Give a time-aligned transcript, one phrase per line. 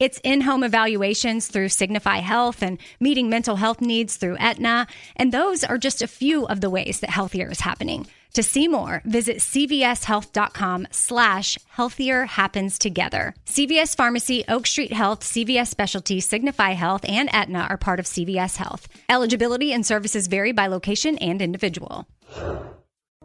[0.00, 4.86] It's in home evaluations through Signify Health and meeting mental health needs through Aetna.
[5.14, 8.06] And those are just a few of the ways that healthier is happening.
[8.32, 13.34] To see more, visit cvshealth.com slash healthier happens together.
[13.44, 18.56] CVS Pharmacy, Oak Street Health, CVS Specialty, Signify Health, and Aetna are part of CVS
[18.56, 18.88] Health.
[19.10, 22.06] Eligibility and services vary by location and individual.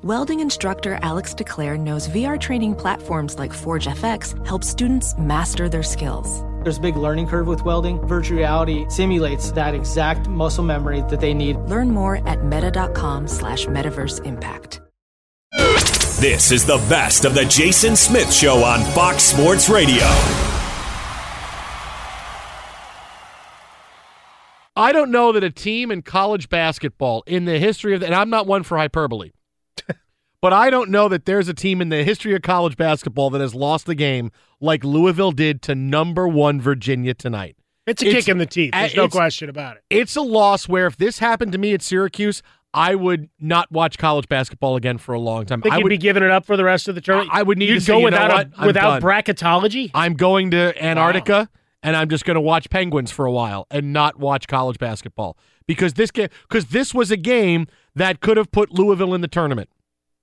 [0.04, 5.84] Welding instructor Alex DeClaire knows VR training platforms like Forge FX help students master their
[5.84, 6.44] skills.
[6.66, 8.02] There's a big learning curve with welding.
[8.08, 11.58] Virtual reality simulates that exact muscle memory that they need.
[11.58, 14.82] Learn more at meta.com slash metaverse impact.
[16.20, 20.06] This is the best of the Jason Smith Show on Fox Sports Radio.
[24.76, 28.32] I don't know that a team in college basketball in the history of, and I'm
[28.32, 29.34] not one for hyperbole,
[30.46, 33.42] but I don't know that there's a team in the history of college basketball that
[33.42, 34.30] has lost the game
[34.62, 37.58] like Louisville did to number one Virginia tonight.
[37.88, 38.72] It's a kick in the teeth.
[38.72, 39.84] There's no question about it.
[39.90, 42.44] It's a loss where if this happened to me at Syracuse,
[42.76, 45.64] I would not watch college basketball again for a long time.
[45.64, 47.32] Think I you'd would be giving it up for the rest of the tournament.
[47.34, 48.48] I would need You'd to say, go you know without what?
[48.48, 49.02] a, I'm without done.
[49.02, 49.90] bracketology.
[49.96, 51.50] I'm going to Antarctica
[51.82, 55.40] and I'm just going to watch Penguins for a while and not watch college basketball
[55.66, 59.28] because this game because this was a game that could have put Louisville in the
[59.28, 59.72] tournament.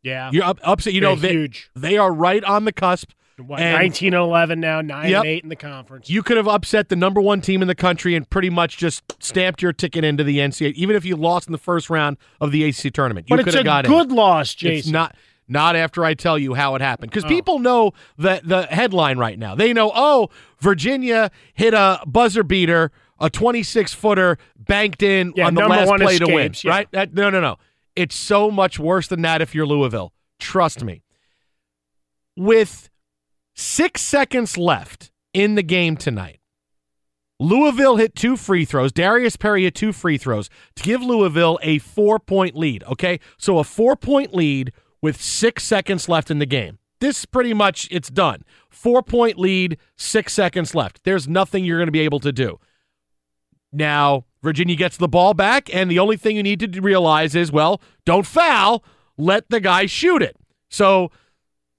[0.03, 0.93] Yeah, You're up, upset.
[0.93, 1.71] You know They're they, huge.
[1.77, 3.11] They are right on the cusp.
[3.39, 5.19] What, and 19 and 11 now, nine Yep.
[5.21, 6.09] and eight in the conference.
[6.11, 9.03] You could have upset the number one team in the country and pretty much just
[9.23, 12.53] stamped your ticket into the NCAA, even if you lost in the first round of
[12.53, 13.29] the ACC tournament.
[13.31, 14.17] You but could it's have a got good in.
[14.17, 14.93] loss, It's Jason.
[14.93, 15.17] not
[15.49, 17.29] not after I tell you how it happened because Oh.
[17.29, 19.55] people know the the headline right now.
[19.55, 20.29] They know oh
[20.61, 26.19] Virginia hit a buzzer beater, a 26 footer banked in Yeah, on the last play
[26.19, 26.37] to win.
[26.53, 26.71] escapes, yeah.
[26.71, 26.89] Right?
[26.93, 27.57] That, no, no, no.
[27.95, 30.13] It's so much worse than that if you're Louisville.
[30.39, 31.03] Trust me.
[32.37, 32.89] With
[33.55, 36.41] six seconds left in the game tonight.
[37.39, 38.93] Louisville hit two free throws.
[38.93, 42.85] Darius Perry hit two free throws to give Louisville a four point lead.
[42.85, 43.21] Okay.
[43.37, 46.79] So a four point lead with six seconds left in the game.
[47.01, 48.45] This pretty much it's done.
[48.71, 51.03] Four point lead, six seconds left.
[51.03, 52.61] There's nothing you're going to be able to do.
[53.73, 57.51] Now, Virginia gets the ball back, and the only thing you need to realize is,
[57.51, 58.85] well, don't foul,
[59.17, 60.37] let the guy shoot it.
[60.69, 61.11] So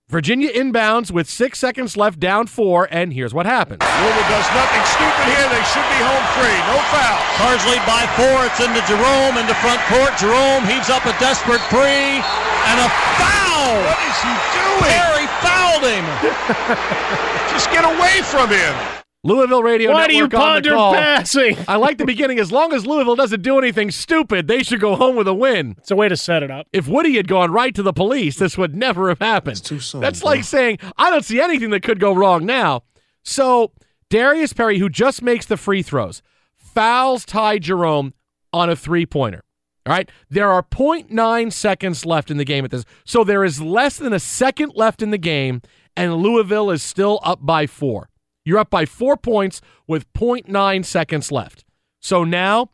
[0.09, 3.81] Virginia inbounds with six seconds left, down four, and here's what happens.
[3.81, 5.47] Louisville does nothing stupid here.
[5.49, 6.59] They should be home free.
[6.69, 7.19] No foul.
[7.41, 8.45] Cards lead by four.
[8.45, 10.13] It's into Jerome in the front court.
[10.17, 13.73] Jerome heaves up a desperate three and a foul.
[13.89, 14.91] What is he doing?
[14.93, 16.05] Perry fouled him.
[17.51, 19.02] Just get away from him.
[19.25, 21.57] Louisville Radio Why do you Network on the ponder passing?
[21.65, 22.39] I like the beginning.
[22.39, 25.75] As long as Louisville doesn't do anything stupid, they should go home with a win.
[25.77, 26.67] It's a way to set it up.
[26.73, 29.63] If Woody had gone right to the police, this would never have happened.
[29.63, 30.31] too soon, That's bro.
[30.31, 32.83] like saying, I don't see anything that could go wrong now.
[33.23, 33.71] So,
[34.09, 36.21] Darius Perry, who just makes the free throws,
[36.57, 38.13] fouls Ty Jerome
[38.51, 39.43] on a three pointer.
[39.85, 40.09] All right.
[40.29, 42.83] There are 0.9 seconds left in the game at this.
[43.05, 45.61] So, there is less than a second left in the game,
[45.95, 48.09] and Louisville is still up by four.
[48.45, 51.63] You're up by four points with 0.9 seconds left.
[51.99, 52.69] So now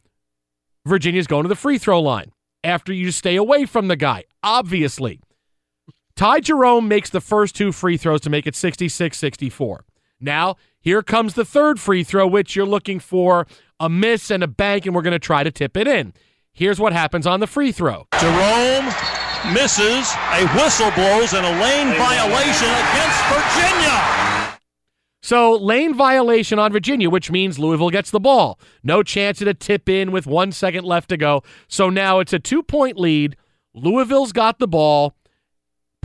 [0.85, 2.31] Virginia's going to the free throw line
[2.63, 5.21] after you stay away from the guy, obviously.
[6.15, 9.85] Ty Jerome makes the first two free throws to make it 66 64.
[10.19, 13.47] Now, here comes the third free throw, which you're looking for
[13.79, 16.13] a miss and a bank, and we're going to try to tip it in.
[16.51, 18.05] Here's what happens on the free throw.
[18.19, 18.85] Jerome
[19.53, 24.48] misses, a whistle blows, and a lane violation against Virginia.
[25.21, 28.59] So, lane violation on Virginia, which means Louisville gets the ball.
[28.83, 31.43] No chance at a tip in with one second left to go.
[31.67, 33.35] So now it's a two point lead.
[33.73, 35.15] Louisville's got the ball.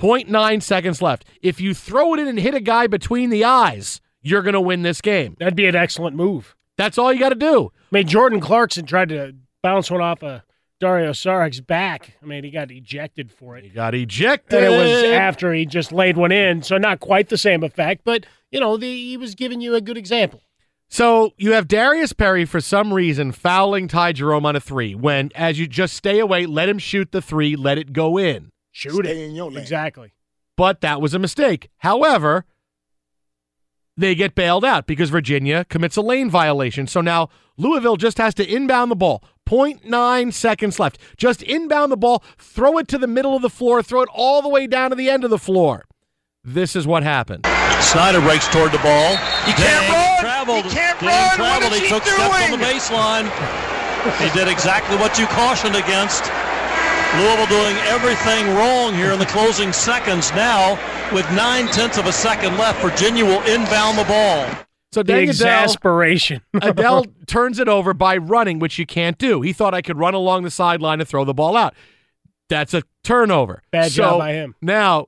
[0.01, 1.25] 0.9 seconds left.
[1.41, 4.61] If you throw it in and hit a guy between the eyes, you're going to
[4.61, 5.37] win this game.
[5.39, 6.57] That'd be an excellent move.
[6.77, 7.71] That's all you got to do.
[7.93, 10.43] I mean, Jordan Clarkson tried to bounce one off of
[10.81, 12.17] Dario Saric's back.
[12.21, 13.65] I mean, he got ejected for it.
[13.65, 14.65] He got ejected.
[14.65, 18.03] And it was after he just laid one in, so not quite the same effect,
[18.05, 20.41] but, you know, the, he was giving you a good example.
[20.89, 25.33] So you have Darius Perry for some reason fouling Ty Jerome on a three when,
[25.35, 28.51] as you just stay away, let him shoot the three, let it go in.
[28.71, 29.29] Shoot Stay it.
[29.29, 29.59] in your lane.
[29.59, 30.13] Exactly.
[30.57, 31.69] But that was a mistake.
[31.79, 32.45] However,
[33.97, 36.87] they get bailed out because Virginia commits a lane violation.
[36.87, 39.25] So now Louisville just has to inbound the ball.
[39.49, 40.99] 0.9 seconds left.
[41.17, 44.43] Just inbound the ball, throw it to the middle of the floor, throw it all
[44.43, 45.87] the way down to the end of the floor.
[46.45, 47.45] This is what happened.
[47.81, 49.17] Snider breaks toward the ball.
[49.47, 50.21] He can't Dang run!
[50.21, 50.65] Traveled.
[50.67, 51.37] He can't Dang run!
[51.37, 51.73] Traveled.
[51.73, 53.27] is he he took steps on the baseline.
[54.21, 56.25] He did exactly what you cautioned against.
[57.17, 60.31] Louisville doing everything wrong here in the closing seconds.
[60.33, 60.73] Now,
[61.13, 64.47] with nine tenths of a second left, Virginia will inbound the ball.
[64.93, 66.41] So The Adel, exasperation.
[66.63, 69.43] Adel turns it over by running, which you can't do.
[69.43, 71.75] He thought I could run along the sideline and throw the ball out.
[72.49, 73.63] That's a turnover.
[73.71, 74.55] Bad So job by him.
[74.61, 75.07] Now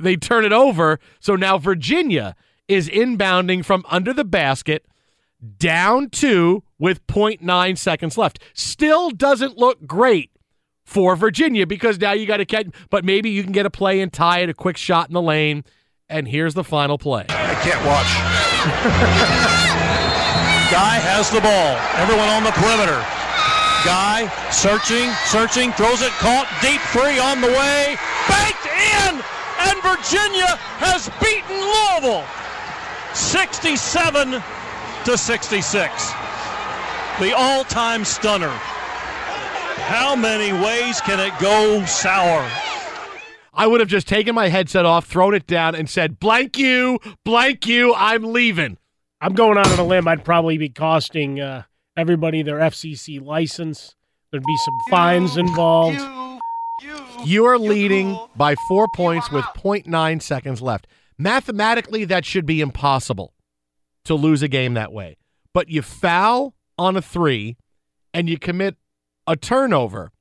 [0.00, 0.98] they turn it over.
[1.20, 2.34] So now Virginia
[2.68, 4.86] is inbounding from under the basket
[5.58, 8.38] down two with 0.9 seconds left.
[8.54, 10.30] Still doesn't look great
[10.84, 14.00] for Virginia because now you got to catch, but maybe you can get a play
[14.00, 15.64] and tie it, a quick shot in the lane.
[16.08, 17.26] And here's the final play.
[17.28, 18.06] I can't watch.
[20.70, 21.78] Guy has the ball.
[21.98, 22.98] Everyone on the perimeter.
[23.86, 27.96] Guy searching, searching, throws it, caught, deep three on the way,
[28.28, 29.22] baked in,
[29.68, 32.24] and Virginia has beaten Louisville
[33.14, 34.42] 67
[35.04, 36.12] to 66.
[37.20, 38.48] The all time stunner.
[39.88, 42.48] How many ways can it go sour?
[43.52, 46.98] I would have just taken my headset off, thrown it down, and said, blank you,
[47.24, 48.78] blank you, I'm leaving.
[49.20, 50.06] I'm going out on a limb.
[50.08, 51.64] I'd probably be costing uh,
[51.96, 53.96] everybody their FCC license.
[54.30, 55.98] There'd be some fines involved.
[55.98, 56.19] You
[57.46, 60.86] are leading by four points with 0.9 seconds left.
[61.18, 63.34] Mathematically, that should be impossible
[64.04, 65.16] to lose a game that way.
[65.52, 67.56] But you foul on a three
[68.14, 68.76] and you commit
[69.26, 70.12] a turnover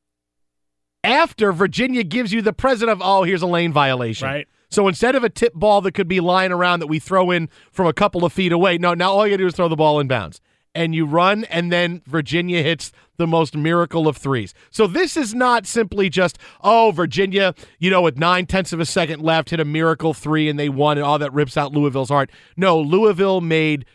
[1.03, 4.27] after Virginia gives you the present of, oh, here's a lane violation.
[4.27, 4.47] Right.
[4.69, 7.49] So instead of a tip ball that could be lying around that we throw in
[7.71, 9.99] from a couple of feet away, no, now all you do is throw the ball
[9.99, 10.41] in bounds.
[10.75, 14.53] And you run, and then Virginia hits the most miracle of threes.
[14.69, 18.85] So this is not simply just, oh, Virginia, you know, with nine tenths of a
[18.85, 22.09] second left, hit a miracle three and they won, and all that rips out Louisville's
[22.09, 22.31] heart.
[22.55, 23.85] No, Louisville made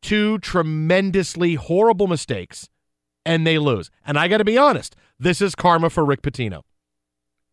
[0.00, 2.68] two tremendously horrible mistakes,
[3.24, 3.90] and they lose.
[4.06, 6.62] And I got to be honest, this is karma for Rick Pitino.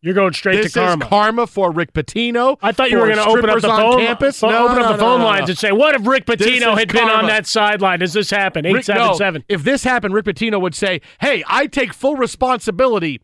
[0.06, 0.96] You're going straight This to karma.
[0.98, 2.58] This is karma for Rick Pitino.
[2.62, 4.40] I thought you were going to open up the phone campus.
[4.40, 6.92] No, open no, up the no, phone lines and say, "What if Rick Pitino had
[6.92, 7.98] been on that sideline?
[7.98, 9.18] Does this happen?" Eight Rick- no.
[9.48, 13.20] If this happened, Rick Pitino would say, "Hey, I take full responsibility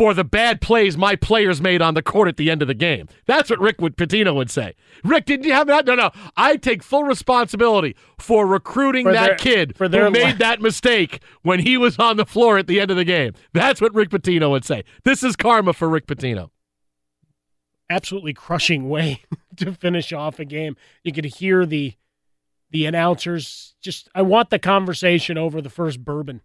[0.00, 2.74] for the bad plays my players made on the court at the end of the
[2.74, 4.74] game." That's what Rick would, Pitino would say.
[5.04, 5.84] Rick, didn't you have that?
[5.84, 6.10] No, no.
[6.36, 11.20] I take full responsibility for recruiting For that their- kid for who made that mistake
[11.42, 13.34] when he was on the floor at the end of the game.
[13.52, 14.84] That's what Rick Pitino would say.
[15.04, 16.50] This is karma for Rick Pitino.
[17.90, 19.22] absolutely crushing way
[19.56, 20.76] to finish off a game.
[21.04, 21.94] You could hear the
[22.70, 26.40] the announcers just I want the conversation over the first bourbon.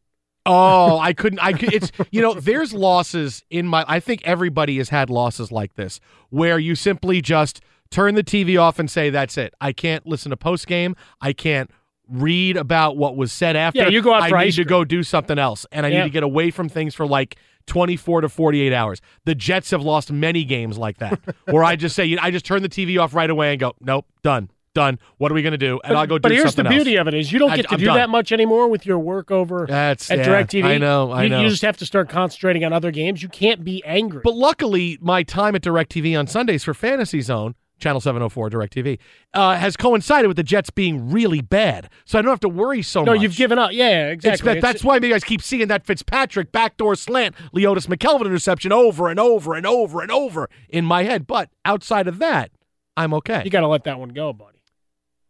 [0.46, 1.40] Oh, I couldn't.
[1.40, 1.74] I could.
[1.74, 3.84] It's you know, there's losses in my.
[3.88, 6.00] I think everybody has had losses like this,
[6.30, 7.62] where you simply just
[7.92, 9.54] turn the TV off and say that's it.
[9.62, 10.96] I can't listen to post game.
[11.22, 11.70] I can't
[12.08, 13.80] read about what was said after.
[13.80, 14.68] Yeah, you go out I need to cream.
[14.68, 15.98] go do something else, and I Yeah.
[16.00, 17.36] need to get away from things for like
[17.66, 19.02] 24 to 48 hours.
[19.24, 22.62] The Jets have lost many games like that, where I just say, I just turn
[22.62, 25.00] the TV off right away and go, nope, done, done.
[25.18, 25.80] What are we going to do?
[25.84, 27.02] And I'll go but here's the beauty else.
[27.02, 27.96] of it is you don't I- get to I'm do done.
[27.98, 30.64] that much anymore with your work over That's at yeah, DirecTV.
[30.66, 31.42] I know, I you, know.
[31.42, 33.24] You just have to start concentrating on other games.
[33.24, 34.22] You can't be angry.
[34.24, 39.00] But luckily, my time at DirecTV on Sundays for Fantasy Zone, Channel 704 DirecTV,
[39.34, 41.90] uh, has coincided with the Jets being really bad.
[42.06, 43.18] So I don't have to worry so no, much.
[43.18, 43.72] No, you've given up.
[43.74, 44.54] Yeah, exactly.
[44.54, 49.10] that- that's why you guys keep seeing that Fitzpatrick backdoor slant, Leodis McKelvin interception over
[49.10, 51.28] and over and over and over in my head.
[51.28, 52.52] But outside of that,
[52.98, 53.42] I'm okay.
[53.44, 54.55] you got to let that one go, buddy.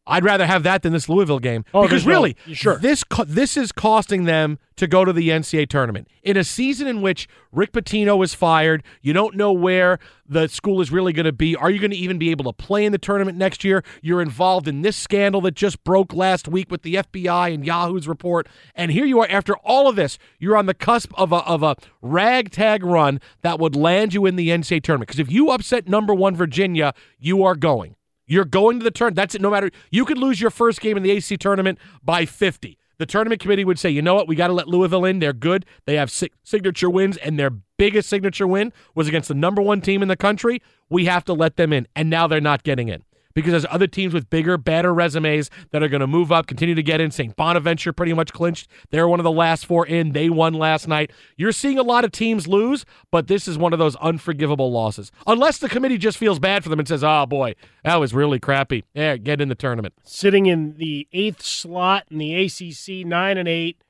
[0.08, 2.78] I'd rather have that than this Louisville game Oh, because there's no- really, sure.
[2.78, 6.86] this co- this is costing them to go to the NCAA tournament in a season
[6.86, 8.84] in which Rick Pitino is fired.
[9.02, 9.98] You don't know where
[10.28, 11.56] the school is really going to be.
[11.56, 13.84] Are you going to even be able to play in the tournament next year?
[14.02, 18.08] You're involved in this scandal that just broke last week with the FBI and Yahoo's
[18.08, 19.28] report, and here you are.
[19.30, 23.60] After all of this, you're on the cusp of a of a ragtag run that
[23.60, 25.08] would land you in the NCAA tournament.
[25.08, 27.96] Because if you upset number one Virginia, you are going.
[28.28, 29.14] You're going to the turn.
[29.14, 29.42] That's it.
[29.42, 32.78] No matter you could lose your first game in the AC tournament by 50.
[32.98, 35.20] The tournament committee would say, you know what, we got to let Louisville in.
[35.20, 35.66] They're good.
[35.86, 39.82] They have si- signature wins, and their biggest signature win was against the number one
[39.82, 40.62] team in the country.
[40.90, 43.04] We have to let them in, and now they're not getting in
[43.36, 46.74] because there's other teams with bigger, better resumes that are going to move up, continue
[46.74, 47.12] to get in.
[47.12, 47.36] St.
[47.36, 48.68] Bonaventure pretty much clinched.
[48.90, 50.14] They're one of the last four in.
[50.14, 51.12] They won last night.
[51.38, 55.12] You're seeing a lot of teams lose, but this is one of those unforgivable losses.
[55.28, 58.40] Unless the committee just feels bad for them and says, oh boy, that was really
[58.40, 58.84] crappy.
[58.94, 59.94] Yeah, get in the tournament.
[60.04, 63.82] Sitting in the eighth slot in the ACC, nine and eight,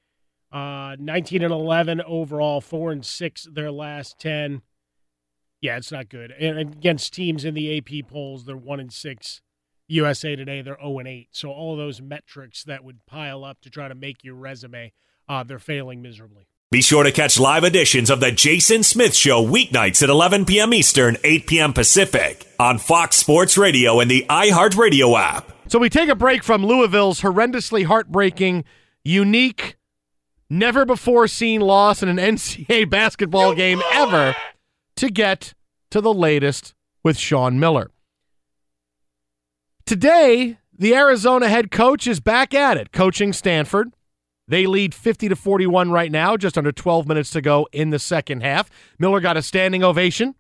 [0.52, 4.62] uh, nineteen and eleven overall, four and six their last ten.
[5.66, 6.32] Yeah, it's not good.
[6.32, 9.42] And against teams in the AP polls, they're one and six.
[9.88, 11.30] USA Today, they're zero and eight.
[11.32, 14.94] So all of those metrics that would pile up to try to make your resume,
[15.28, 16.48] uh, they're failing miserably.
[16.70, 20.72] Be sure to catch live editions of The Jason Smith Show weeknights at 11 p.m.
[20.72, 21.74] Eastern, 8 p.m.
[21.74, 25.52] Pacific on Fox Sports Radio and the iHeartRadio app.
[25.68, 28.66] So we take a break from Louisville's horrendously heartbreaking,
[29.04, 29.78] unique,
[30.48, 34.36] never before seen loss in an NCAA basketball game ever
[34.98, 35.54] to get
[35.92, 36.74] to the latest
[37.04, 37.92] with Sean Miller.
[39.86, 43.94] Today, the Arizona head coach is back at it, coaching Stanford.
[44.48, 48.00] They lead 50 to 41 right now, just under 12 minutes to go in the
[48.00, 48.70] second half.
[49.00, 50.36] Miller got a standing ovation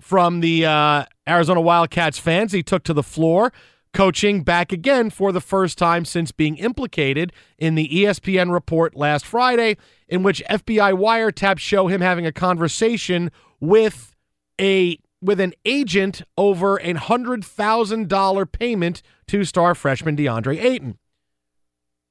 [0.00, 2.52] from the uh, Arizona Wildcats fans.
[2.52, 3.52] He took to the floor,
[3.94, 9.24] coaching back again for the first time since being implicated in the ESPN report last
[9.24, 14.14] Friday, in which FBI wiretaps show him having a conversation with
[14.60, 20.98] a with an agent over a hundred thousand dollar payment to star freshman DeAndre Ayton.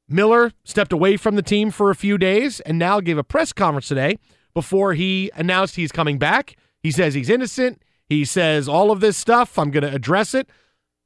[0.07, 3.53] Miller stepped away from the team for a few days and now gave a press
[3.53, 4.17] conference today
[4.53, 6.55] before he announced he's coming back.
[6.81, 7.81] He says he's innocent.
[8.07, 9.57] He says all of this stuff.
[9.57, 10.49] I'm going to address it.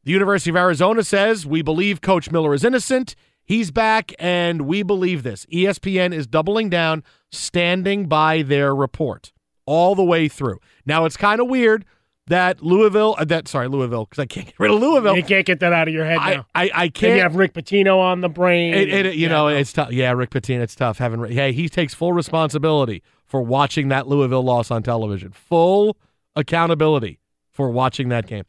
[0.03, 3.15] The University of Arizona says we believe Coach Miller is innocent.
[3.46, 5.48] He's back, and we believe this.
[5.48, 9.31] ESPN is doubling down, standing by their report
[9.70, 10.60] all the way through.
[10.86, 11.86] Now it's kind of weird
[12.28, 15.16] that Louisville, uh, that sorry Louisville, because I can't get rid of Louisville.
[15.16, 16.46] You can't get that out of your head I, now.
[16.56, 17.16] I, I can't.
[17.16, 18.74] you have Rick Pitino on the brain.
[18.74, 19.56] It, it, you Yeah, know, no.
[19.56, 19.92] it's tough.
[19.92, 21.24] Yeah, Rick Pitino, it's tough having.
[21.32, 25.32] Hey, he takes full responsibility for watching that Louisville loss on television.
[25.32, 25.98] Full
[26.36, 27.20] accountability
[27.52, 28.44] for watching that game.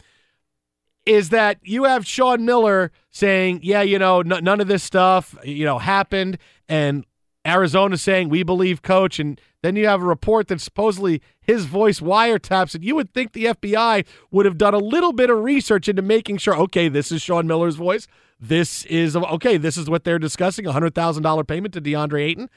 [1.07, 5.35] Is that you have Sean Miller saying, "Yeah, you know, n- none of this stuff,
[5.43, 6.37] you know, happened,"
[6.69, 7.05] and
[7.47, 12.00] Arizona saying, "We believe coach," and then you have a report that supposedly his voice
[12.00, 12.82] wiretaps it.
[12.82, 16.38] You would think the FBI would have done a little bit of research into making
[16.38, 18.06] sure, okay, this is Sean Miller's voice.
[18.38, 19.56] This is okay.
[19.56, 22.50] This is what they're discussing: a hundred thousand dollar payment to DeAndre Ayton,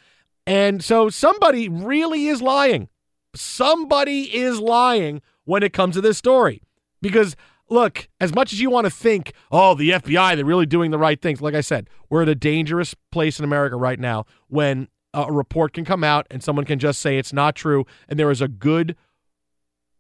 [0.45, 2.89] and so somebody really is lying.
[3.35, 6.61] Somebody is lying when it comes to this story
[7.01, 7.35] because
[7.69, 10.97] look, as much as you want to think, oh, the FBI, they're really doing the
[10.97, 11.41] right things.
[11.41, 15.73] Like I said, we're at a dangerous place in America right now when a report
[15.73, 17.85] can come out and someone can just say it's not true.
[18.07, 18.95] And there is a good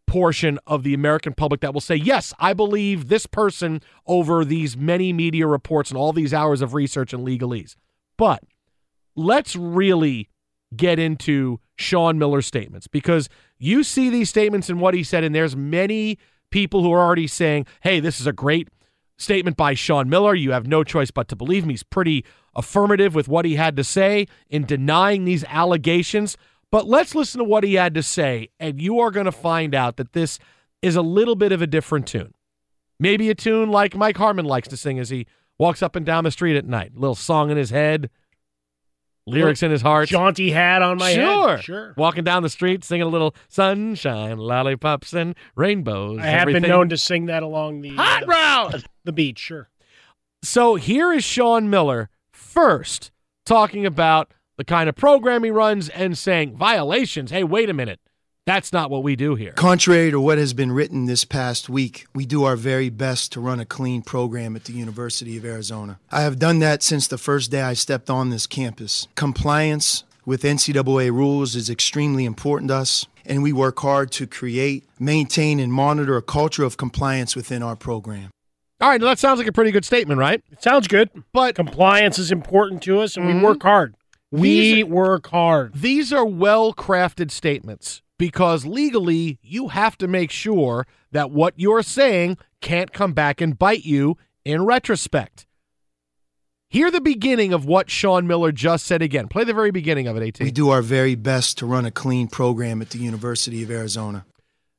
[0.07, 4.75] portion of the American public that will say, yes, I believe this person over these
[4.75, 7.75] many media reports and all these hours of research and legalese.
[8.17, 8.43] But
[9.15, 10.29] let's really
[10.75, 15.33] get into Sean Miller's statements because you see these statements and what he said, and
[15.33, 16.17] there's many
[16.53, 18.69] people who are already saying, hey, this is a great
[19.17, 20.35] statement by Sean Miller.
[20.35, 21.71] You have no choice but to believe him.
[21.71, 26.37] He's pretty affirmative with what he had to say in denying these allegations.
[26.69, 29.73] But let's listen to what he had to say, and you are going to find
[29.73, 30.37] out that this
[30.83, 32.35] is a little bit of a different tune.
[32.99, 35.25] Maybe a tune like Mike Harmon likes to sing as he
[35.57, 36.91] walks up and down the street at night.
[36.95, 38.11] A little song in his head,
[39.25, 40.09] lyrics in his heart.
[40.09, 41.55] Jaunty hat on my sure.
[41.55, 41.63] head.
[41.63, 41.93] Sure.
[41.97, 46.19] Walking down the street singing a little sunshine, lollipops, and rainbows.
[46.19, 48.85] I have been known to sing that along the Hot uh, round!
[49.03, 49.39] the beach.
[49.39, 49.69] Sure.
[50.43, 53.11] So here is Sean Miller first
[53.45, 57.31] talking about the kind of program he runs and saying violations.
[57.31, 57.99] Hey, wait a minute.
[58.45, 59.53] That's not what we do here.
[59.53, 63.39] Contrary to what has been written this past week, we do our very best to
[63.39, 65.97] run a clean program at the University of Arizona.
[66.11, 69.07] I have done that since the first day I stepped on this campus.
[69.15, 74.83] Compliance with NCAA rules is extremely important to us, and we work hard to create,
[74.99, 78.29] maintain, and monitor a culture of compliance within our program.
[78.81, 80.43] All right, now that sounds like a pretty good statement, right?
[80.51, 81.09] It sounds good.
[81.31, 83.35] But compliance is important to us, and Mhm.
[83.37, 83.95] we work hard.
[84.31, 84.49] We
[84.81, 85.73] These- work hard.
[85.75, 91.83] These are well crafted statements because legally you have to make sure that what you're
[91.83, 94.15] saying can't come back and bite you
[94.45, 95.45] in retrospect.
[96.69, 99.27] Hear the beginning of what Sean Miller just said again.
[99.27, 100.39] Play the very beginning of it, AT.
[100.39, 104.25] We do our very best to run a clean program at the University of Arizona.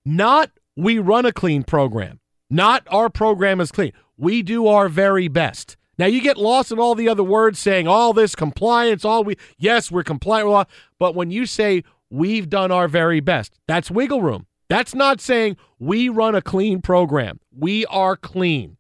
[0.07, 2.21] Not we run a clean program.
[2.49, 3.93] Not our program is clean.
[4.17, 5.77] We do our very best.
[5.99, 9.37] Now you get lost in all the other words saying all this compliance, all we
[9.59, 10.67] yes, we're compliant
[10.99, 14.47] but when you say we've done our very best, that's wiggle room.
[14.68, 17.40] That's not saying we run a clean program.
[17.56, 18.76] We are clean.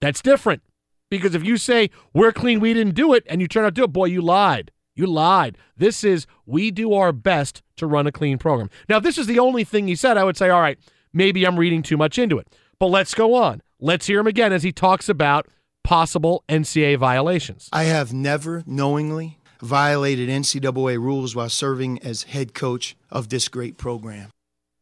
[0.00, 0.62] That's different.
[1.10, 3.80] Because if you say we're clean, we didn't do it, and you turn out to
[3.80, 4.70] do it, boy, you lied.
[4.94, 5.58] You lied.
[5.76, 8.70] This is we do our best to run a clean program.
[8.88, 10.78] Now, if this is the only thing he said, I would say, all right,
[11.12, 12.46] maybe I'm reading too much into it.
[12.78, 13.60] But let's go on.
[13.80, 15.48] Let's hear him again as he talks about
[15.82, 17.68] possible NCAA violations.
[17.72, 23.76] I have never knowingly violated NCAA rules while serving as head coach of this great
[23.76, 24.30] program.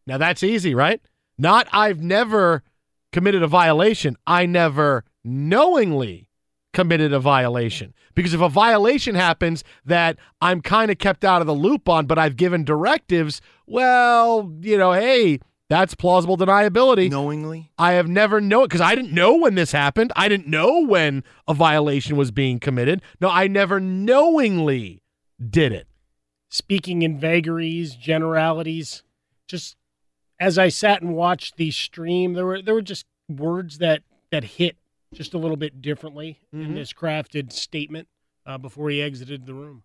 [0.07, 1.01] Now that's easy, right?
[1.37, 2.63] Not I've never
[3.13, 4.17] committed a violation.
[4.27, 6.29] I never knowingly
[6.73, 7.95] committed a violation.
[8.15, 12.07] Because if a violation happens that I'm kind of kept out of the loop on,
[12.07, 17.11] but I've given directives, well, you know, hey, that's plausible deniability.
[17.11, 17.71] Knowingly?
[17.79, 20.13] I have never known because I didn't know when this happened.
[20.17, 23.03] I didn't know when a violation was being committed.
[23.21, 25.03] No, I never knowingly
[25.51, 25.87] did it.
[26.51, 29.03] Speaking in vagaries, generalities,
[29.47, 29.77] just
[30.41, 34.45] as I sat and watched the stream, there were there were just words that that
[34.45, 34.77] hit
[35.13, 36.65] just a little bit differently Mhm.
[36.67, 38.09] in this crafted statement
[38.47, 39.83] uh, before he exited the room.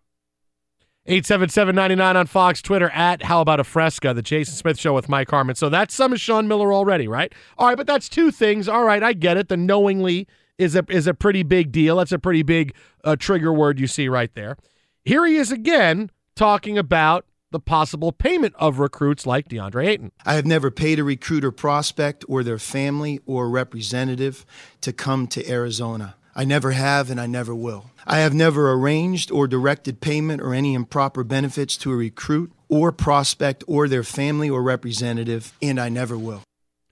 [1.08, 5.30] 877-99 on Fox, Twitter at How About a Fresca, the Jason Smith Show with Mike
[5.30, 5.54] Harmon.
[5.54, 7.32] So that's some of Sean Miller already, right?
[7.58, 8.68] All right, but that's two things.
[8.68, 9.48] All right, I get it.
[9.48, 11.96] The knowingly is a is a pretty big deal.
[11.96, 14.56] That's a pretty big uh, trigger word you see right there.
[15.04, 20.12] Here he is again talking about the possible payment of recruits like DeAndre Ayton.
[20.24, 24.44] I have never paid a recruiter prospect or their family or representative
[24.80, 26.16] to come to Arizona.
[26.34, 27.90] I never have and I never will.
[28.06, 32.92] I have never arranged or directed payment or any improper benefits to a recruit or
[32.92, 36.42] prospect or their family or representative, and I never will.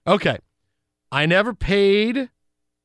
[0.07, 0.37] Okay.
[1.11, 2.29] I never paid.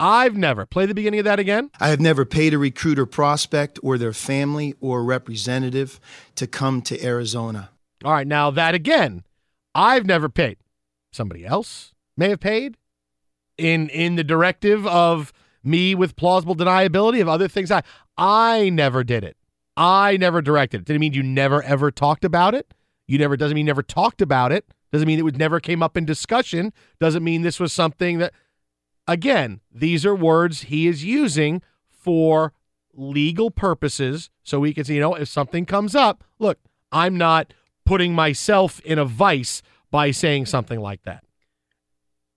[0.01, 0.67] I've never.
[0.67, 1.71] Play the beginning of that again.
[1.81, 5.99] I have never paid a recruiter prospect or their family or representative
[6.37, 7.71] to come to Arizona.
[8.05, 9.25] All right, now that again,
[9.75, 10.59] I've never paid.
[11.13, 12.77] Somebody else may have paid
[13.57, 17.71] in in the directive of me with plausible deniability of other things.
[17.71, 17.83] I
[18.17, 19.37] I never did it.
[19.77, 20.85] I never directed it.
[20.87, 22.75] Didn't mean you never ever talked about it?
[23.07, 24.67] You never doesn't mean you never talked about it.
[24.93, 26.73] Doesn't mean it would never came up in discussion.
[26.99, 28.33] Doesn't mean this was something that
[29.07, 32.53] again, these are words he is using for
[32.95, 36.59] legal purposes so we can see, you know, if something comes up, look,
[36.91, 37.53] I'm not
[37.85, 41.25] putting myself in a vice by saying something like that.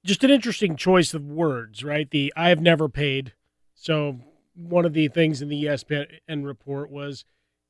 [0.04, 2.10] Just an interesting choice of words, right?
[2.10, 3.34] The I have never paid.
[3.76, 4.20] So
[4.56, 7.24] one of the things in the ESPN report was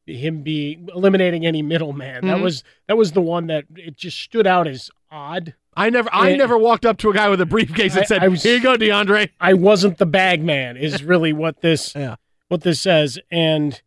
[0.05, 2.25] him being eliminating any middleman.
[2.25, 2.43] That Mhm.
[2.43, 5.53] was that was the one that it just stood out as odd.
[5.75, 8.23] I never I never walked up to a guy with a briefcase and I- said,
[8.23, 11.93] I was- "Here you go, DeAndre." I wasn't the bag man is really what this
[11.95, 12.15] Yeah.
[12.47, 13.81] what this says and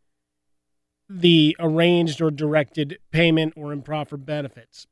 [1.08, 4.86] the arranged or directed payment or improper benefits.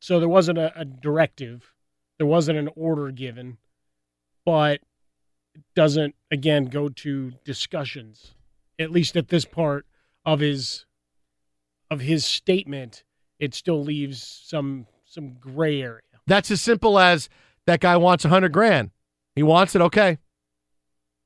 [0.00, 1.71] So there wasn't a, a directive,
[2.22, 3.58] there wasn't an order given,
[4.46, 4.74] but
[5.56, 8.36] it doesn't again go to discussions.
[8.78, 9.86] At least at this part
[10.24, 10.86] of his
[11.90, 13.02] of his statement,
[13.40, 16.02] it still leaves some some gray area.
[16.28, 17.28] That's as simple as
[17.66, 18.92] that guy wants a hundred grand.
[19.34, 20.18] He wants it, okay.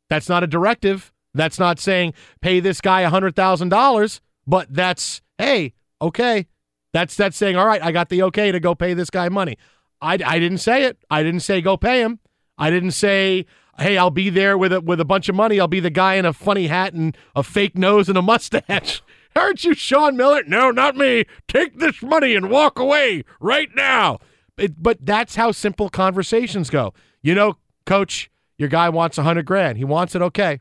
[0.09, 1.13] That's not a directive.
[1.35, 6.47] That's not saying pay this guy a hundred thousand dollars, but that's hey, okay.
[6.95, 9.59] That's that's saying, all right, I got the okay to go pay this guy money.
[10.01, 10.99] I, I didn't say it.
[11.11, 12.21] I didn't say go pay him.
[12.59, 13.47] I didn't say,
[13.79, 15.61] "Hey, I'll be there with a with a bunch of money.
[15.61, 19.03] I'll be the guy in a funny hat and a fake nose and a mustache."
[19.37, 20.43] Aren't you Sean Miller?
[20.47, 21.27] No, not me.
[21.47, 24.19] Take this money and walk away right now.
[24.57, 26.95] It, but that's how simple conversations go.
[27.23, 29.77] You know, coach, your guy wants a hundred grand.
[29.77, 30.61] He wants it, okay,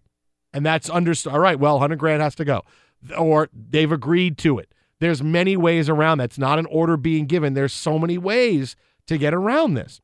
[0.53, 1.31] and that's understood.
[1.31, 2.63] All right, well, hundred grand has to go,
[3.17, 4.73] or they've agreed to it.
[4.99, 6.25] There's many ways around that.
[6.25, 7.53] It's not an order being given.
[7.53, 8.75] There's so many ways
[9.07, 10.01] to get around this.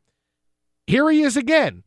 [0.87, 1.83] Here he is again.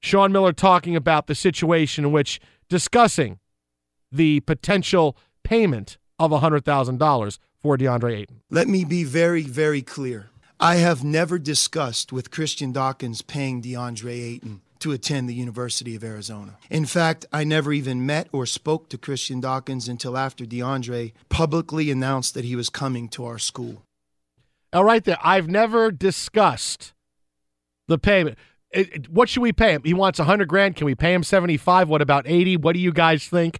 [0.00, 3.38] Sean Miller talking about the situation in which discussing
[4.10, 8.40] the potential payment of $100,000 for DeAndre Ayton.
[8.50, 10.30] Let me be very, very clear.
[10.58, 16.04] I have never discussed with Christian Dawkins paying DeAndre Ayton to attend the University of
[16.04, 16.56] Arizona.
[16.70, 21.90] In fact, I never even met or spoke to Christian Dawkins until after DeAndre publicly
[21.90, 23.82] announced that he was coming to our school.
[24.72, 25.18] All right, there.
[25.22, 26.94] I've never discussed
[27.88, 28.38] the payment.
[28.70, 29.82] It, it, what should we pay him?
[29.84, 30.76] He wants 100 grand.
[30.76, 31.88] Can we pay him 75?
[31.88, 32.58] What about 80?
[32.58, 33.58] What do you guys think?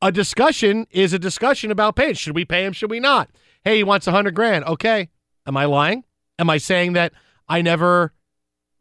[0.00, 2.14] A discussion is a discussion about paying.
[2.14, 2.72] Should we pay him?
[2.72, 3.30] Should we not?
[3.64, 4.64] Hey, he wants 100 grand.
[4.64, 5.08] Okay.
[5.46, 6.04] Am I lying?
[6.38, 7.12] Am I saying that
[7.48, 8.12] I never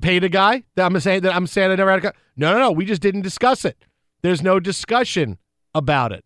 [0.02, 0.64] paid a guy?
[0.76, 2.12] That I'm saying that I'm saying I never had a guy?
[2.36, 2.72] No, no, no.
[2.72, 3.78] We just didn't discuss it.
[4.22, 5.38] There's no discussion
[5.74, 6.26] about it.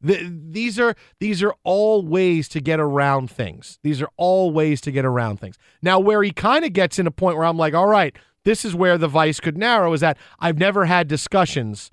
[0.00, 3.78] The, these are these are all ways to get around things.
[3.82, 5.58] These are all ways to get around things.
[5.82, 8.64] Now, where he kind of gets in a point where I'm like, all right, this
[8.64, 11.90] is where the vice could narrow is that I've never had discussions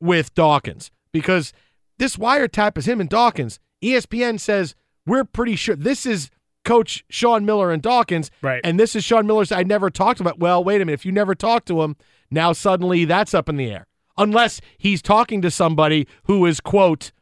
[0.00, 1.52] with Dawkins because
[1.98, 3.60] this wiretap is him and Dawkins.
[3.82, 4.74] ESPN says
[5.06, 6.30] we're pretty sure this is
[6.64, 8.60] Coach Sean Miller and Dawkins, right?
[8.64, 9.52] And this is Sean Miller's.
[9.52, 10.38] I never talked about.
[10.38, 11.00] Well, wait a minute.
[11.00, 11.96] If you never talked to him,
[12.30, 13.87] now suddenly that's up in the air.
[14.18, 17.12] Unless he's talking to somebody who is quote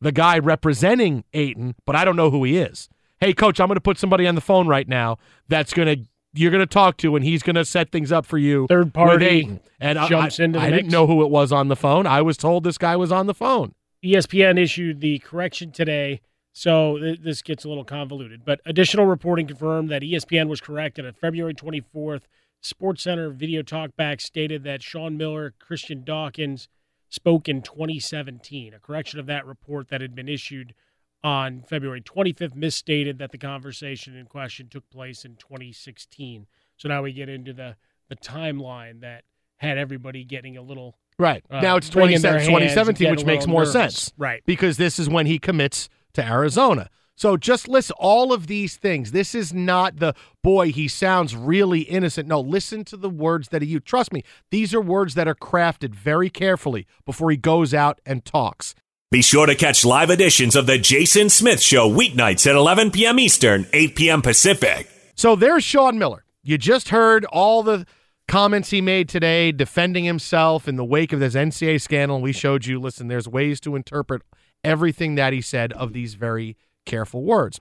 [0.00, 2.88] the guy representing Ayton, but I don't know who he is.
[3.20, 6.04] Hey, coach, I'm going to put somebody on the phone right now that's going to
[6.36, 8.66] you're going to talk to, and he's going to set things up for you.
[8.66, 10.82] Third party and jumps I, into the I mix.
[10.82, 12.06] didn't know who it was on the phone.
[12.06, 13.74] I was told this guy was on the phone.
[14.04, 16.20] ESPN issued the correction today,
[16.52, 18.44] so th- this gets a little convoluted.
[18.44, 22.22] But additional reporting confirmed that ESPN was correct, and a February 24th
[22.64, 26.66] SportsCenter video talkback stated that Sean Miller, Christian Dawkins
[27.10, 28.72] spoke in 2017.
[28.74, 30.74] A correction of that report that had been issued
[31.22, 36.46] on February 25th misstated that the conversation in question took place in 2016.
[36.76, 37.76] So now we get into the
[38.10, 39.24] the timeline that
[39.56, 41.42] had everybody getting a little Right.
[41.50, 43.72] uh, now it's wringing their 27 hands and 2017, which makes more nervous.
[43.72, 44.12] sense.
[44.18, 44.42] Right.
[44.44, 46.90] Because this is when he commits to Arizona.
[47.16, 49.12] So just list all of these things.
[49.12, 52.28] This is not the boy, he sounds really innocent.
[52.28, 53.86] No, listen to the words that he used.
[53.86, 58.24] Trust me, these are words that are crafted very carefully before he goes out and
[58.24, 58.74] talks.
[59.10, 63.20] Be sure to catch live editions of The Jason Smith Show weeknights at 11 p.m.
[63.20, 64.22] Eastern, 8 p.m.
[64.22, 64.88] Pacific.
[65.14, 66.24] So there's Sean Miller.
[66.42, 67.86] You just heard all the
[68.26, 72.20] comments he made today defending himself in the wake of this NCAA scandal.
[72.20, 74.22] We showed you, listen, there's ways to interpret
[74.64, 77.60] everything that he said of these very careful words.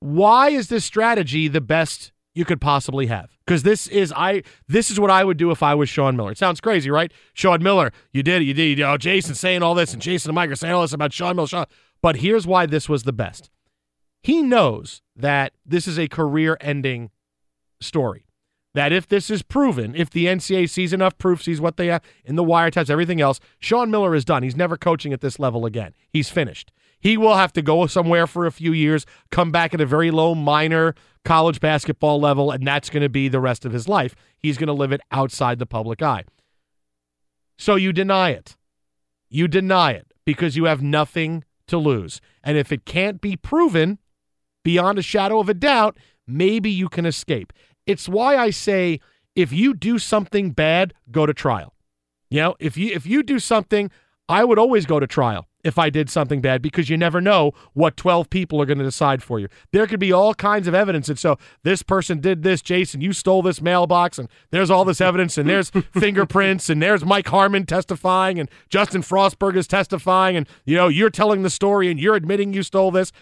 [0.00, 3.38] Why is this strategy the best you could possibly have?
[3.46, 6.32] Because this is I this is what I would do if I was Sean Miller.
[6.32, 7.12] It sounds crazy, right?
[7.32, 8.78] Sean Miller, you did it, you did.
[8.78, 10.92] You know, oh, Jason saying all this, and Jason and Mike are saying all this
[10.92, 11.48] about Sean Miller.
[11.48, 11.66] Sean.
[12.02, 13.50] But here's why this was the best.
[14.22, 17.10] He knows that this is a career-ending
[17.80, 18.26] story.
[18.74, 22.02] That if this is proven, if the NCAA sees enough proof, sees what they have
[22.24, 24.42] in the wiretaps, everything else, Sean Miller is done.
[24.42, 25.94] He's never coaching at this level again.
[26.10, 26.72] He's finished.
[27.04, 30.10] He will have to go somewhere for a few years, come back at a very
[30.10, 34.16] low minor college basketball level, and that's going to be the rest of his life.
[34.38, 36.24] He's going to live it outside the public eye.
[37.58, 38.56] So you deny it.
[39.28, 42.22] You deny it because you have nothing to lose.
[42.42, 43.98] And if it can't be proven
[44.64, 47.52] beyond a shadow of a doubt, maybe you can escape.
[47.86, 48.98] It's why I say
[49.36, 51.74] if you do something bad, go to trial.
[52.30, 53.90] You know, if you if you do something,
[54.28, 57.52] I would always go to trial if I did something bad because you never know
[57.74, 59.48] what 12 people are going to decide for you.
[59.72, 63.12] There could be all kinds of evidence and so this person did this, Jason, you
[63.12, 67.66] stole this mailbox and there's all this evidence and there's fingerprints and there's Mike Harmon
[67.66, 72.16] testifying and Justin Frostberg is testifying and you know, you're telling the story and you're
[72.16, 73.12] admitting you stole this.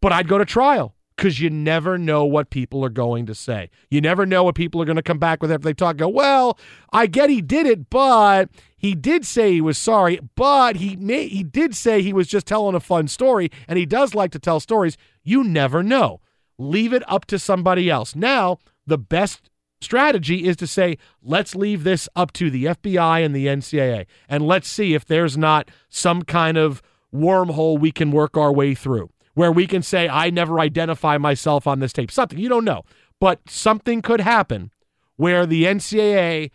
[0.00, 3.70] But I'd go to trial because you never know what people are going to say.
[3.90, 5.96] You never know what people are going to come back with after they talk.
[5.96, 6.58] Go, well,
[6.92, 8.50] I get he did it, but
[8.84, 12.44] he did say he was sorry, but he may, he did say he was just
[12.44, 14.98] telling a fun story, and he does like to tell stories.
[15.22, 16.20] You never know.
[16.58, 18.14] Leave it up to somebody else.
[18.14, 19.48] Now, the best
[19.80, 24.46] strategy is to say, let's leave this up to the FBI and the NCAA, and
[24.46, 29.08] let's see if there's not some kind of wormhole we can work our way through
[29.32, 32.10] where we can say, I never identify myself on this tape.
[32.10, 32.82] Something you don't know,
[33.18, 34.70] but something could happen
[35.16, 36.50] where the NCAA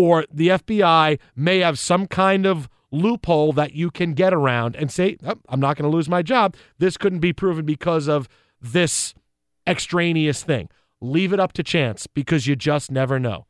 [0.00, 4.90] or the FBI may have some kind of loophole that you can get around and
[4.90, 6.56] say, oh, I'm not going to lose my job.
[6.78, 8.26] This couldn't be proven because of
[8.62, 9.12] this
[9.66, 10.70] extraneous thing.
[11.02, 13.44] Leave it up to chance because you just never know.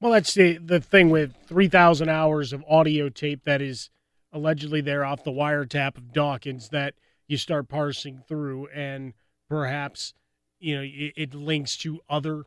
[0.00, 3.88] Well, that's the the thing with three thousand hours of audio tape that is
[4.32, 6.94] allegedly there off the wiretap of Dawkins that
[7.28, 9.12] you start parsing through, and
[9.48, 10.14] perhaps
[10.58, 12.46] you know it, it links to other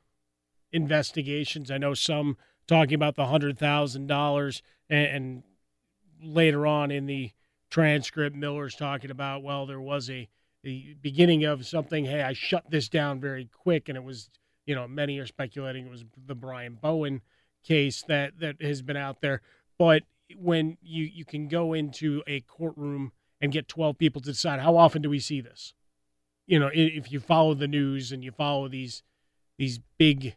[0.73, 1.71] investigations.
[1.71, 2.35] I know some
[2.67, 5.43] talking about the hundred thousand dollars, and
[6.21, 7.31] later on in the
[7.69, 10.27] transcript, Miller's talking about well, there was a
[10.63, 12.05] the beginning of something.
[12.05, 14.29] Hey, I shut this down very quick, and it was
[14.65, 17.21] you know many are speculating it was the Brian Bowen
[17.63, 19.41] case that that has been out there.
[19.77, 20.03] But
[20.35, 24.77] when you you can go into a courtroom and get 12 people to decide how
[24.77, 25.73] often do we see this?
[26.47, 29.03] You know, if you follow the news and you follow these
[29.57, 30.35] these big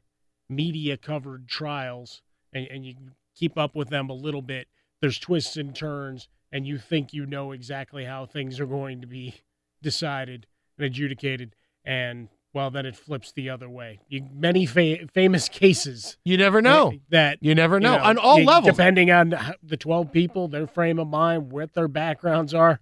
[0.49, 2.95] media covered trials and, and you
[3.37, 4.69] keep up with them a little bit,
[5.01, 9.07] there's twists and turns and you think you know exactly how things are going to
[9.07, 9.35] be
[9.83, 14.01] decided and adjudicated and well, then it flips the other way.
[14.09, 16.17] You, many fa- famous cases.
[16.25, 17.39] You never know that.
[17.43, 18.75] You never know, you know on all you- levels.
[18.75, 22.81] depending on the twelve people, their frame of mind, what their backgrounds are.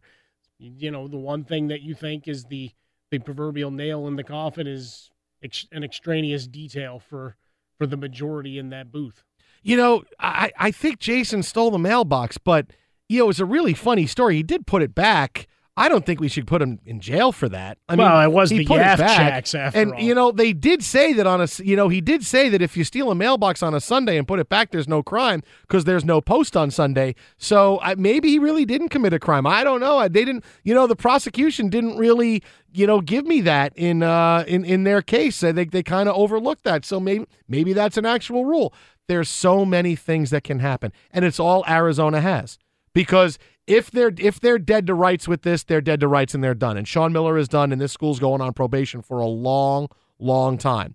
[0.59, 2.71] You know, the one thing that you think is the
[3.11, 5.11] the proverbial nail in the coffin is
[5.43, 7.37] ex- an extraneous detail for
[7.79, 9.25] for the majority in that booth.
[9.63, 12.67] You know, I, I think Jason stole the mailbox, but
[13.09, 14.37] you know, it was a really funny story.
[14.37, 15.47] He did put it back.
[15.79, 17.77] I don't think we should put him in jail for that.
[17.87, 20.01] I Well, mean, it was he the Yaff checks after and all.
[20.01, 22.79] you know, they did say that on a you know, he did say that if
[22.79, 25.85] you steal a mailbox on a Sunday and put it back, there's no crime because
[25.85, 27.15] there's no post on Sunday.
[27.37, 29.47] So I, maybe he really didn't commit a crime.
[29.47, 29.99] I don't know.
[29.99, 34.03] I- They didn't, you know, the prosecution didn't really, you know, give me that in
[34.03, 35.45] uh in in their case.
[35.45, 36.87] I think they kind of overlooked that.
[36.87, 38.73] So maybe maybe that's an actual rule.
[39.09, 42.59] There's so many things that can happen, and it's all Arizona has
[42.97, 46.43] because if they're if they're dead to rights with this, they're dead to rights and
[46.43, 46.79] they're done.
[46.79, 50.57] And Sean Miller is done, and this school's going on probation for a long, long
[50.57, 50.95] time.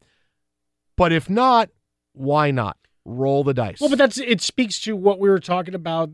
[0.98, 1.70] But if not,
[2.14, 3.80] why not roll the dice?
[3.80, 6.10] Well, but that's it speaks to what we were talking about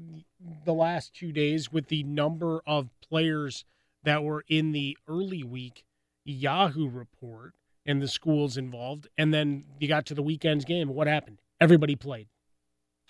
[0.65, 3.63] the last two days with the number of players
[4.03, 5.85] that were in the early week
[6.25, 7.53] Yahoo report
[7.85, 10.89] and the schools involved, and then you got to the weekend's game.
[10.89, 11.39] What happened?
[11.61, 12.27] Everybody played.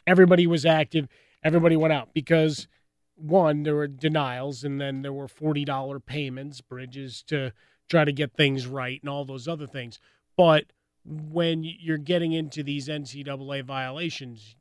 [0.05, 1.07] Everybody was active.
[1.43, 2.67] Everybody went out because
[3.15, 7.51] one, there were denials, and then there were forty dollar payments, bridges to
[7.89, 9.99] try to get things right, and all those other things.
[10.35, 10.65] But
[11.03, 14.55] when you're getting into these NCAA violations,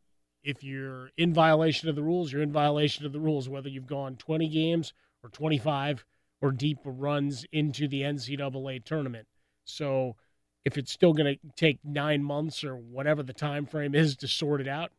[0.45, 3.87] if you're in violation of the rules, you're in violation of the rules, whether you've
[3.87, 4.93] gone 20 games
[5.25, 6.05] or 25
[6.41, 9.27] or deep runs into the NCAA tournament.
[9.65, 10.15] So
[10.65, 14.29] if it's still going to take nine months or whatever the time frame is to
[14.29, 14.93] sort it out,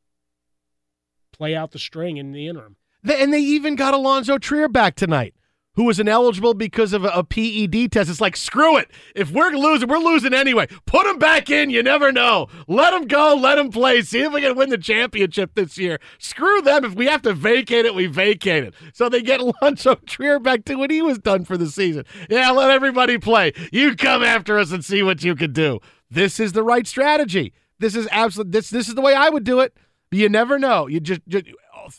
[1.38, 2.76] play out the string in the interim.
[3.04, 5.34] And they even got Alonzo Trier back tonight,
[5.76, 8.10] who was ineligible because of a, PED test.
[8.10, 8.90] It's like, screw it.
[9.16, 10.68] If we're losing, we're losing anyway.
[10.86, 11.70] Put him back in.
[11.70, 12.48] You never know.
[12.68, 13.36] Let him go.
[13.36, 14.02] Let him play.
[14.02, 16.00] See if we can win the championship this year.
[16.18, 16.84] Screw them.
[16.84, 18.74] If we have to vacate it, we vacate it.
[18.94, 22.04] So they get Alonzo Trier back to when he was done for the season.
[22.30, 23.54] Yeah, let everybody play.
[23.72, 25.80] You come after us and see what you can do.
[26.10, 27.54] This is the right strategy.
[27.80, 28.52] This is absolute.
[28.52, 29.78] This this is the way I would do it.
[30.10, 30.88] But you never know.
[30.88, 31.46] You just, just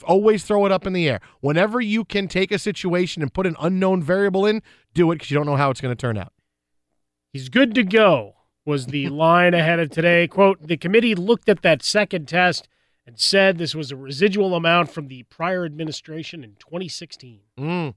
[0.04, 1.20] always throw it up in the air.
[1.40, 4.62] Whenever you can take a situation and put an unknown variable in,
[4.94, 6.32] do it because you don't know how it's going to turn out.
[7.32, 10.26] He's good to go, was the line ahead of today.
[10.26, 12.68] Quote The committee looked at that second test
[13.06, 17.40] and said this was a residual amount from the prior administration in 2016.
[17.58, 17.94] Mm.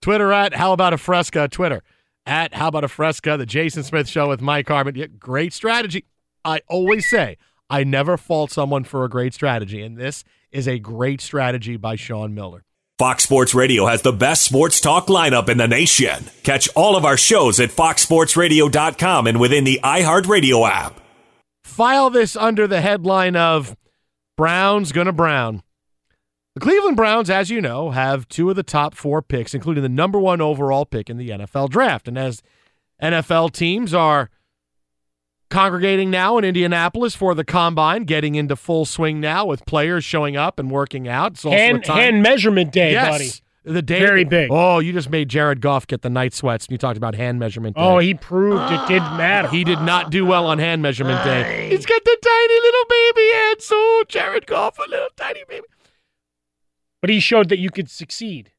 [0.00, 1.48] Twitter at How About a Fresca.
[1.48, 1.82] Twitter
[2.26, 3.36] at How About a Fresca.
[3.36, 4.94] The Jason Smith Show with Mike Harmon.
[4.94, 6.04] Yeah, great strategy.
[6.44, 7.36] I always say
[7.70, 11.94] I never fault someone for a great strategy, and this is a great strategy by
[11.94, 12.64] Sean Miller.
[12.98, 16.24] Fox Sports Radio has the best sports talk lineup in the nation.
[16.42, 21.00] Catch all of our shows at foxsportsradio.com and within the iHeartRadio app.
[21.64, 23.74] File this under the headline of
[24.36, 25.62] Browns gonna Brown.
[26.54, 29.88] The Cleveland Browns, as you know, have two of the top four picks, including the
[29.88, 32.08] number one overall pick in the NFL draft.
[32.08, 32.42] And as
[33.00, 34.28] NFL teams are
[35.50, 40.36] congregating now in Indianapolis for the combine, getting into full swing now with players showing
[40.36, 41.32] up and working out.
[41.32, 43.30] It's also a Hand, time- hand measurement day, yes, buddy.
[43.62, 44.48] The day Very big.
[44.50, 47.38] Oh, you just made Jared Goff get the night sweats when you talked about hand
[47.38, 47.82] measurement day.
[47.82, 49.48] Oh, he proved it did matter.
[49.48, 51.68] He did not do well on hand measurement day.
[51.68, 53.64] He's got the tiny little baby hands.
[53.66, 55.66] So Jared Goff, a little tiny baby.
[57.02, 58.52] But he showed that you could succeed.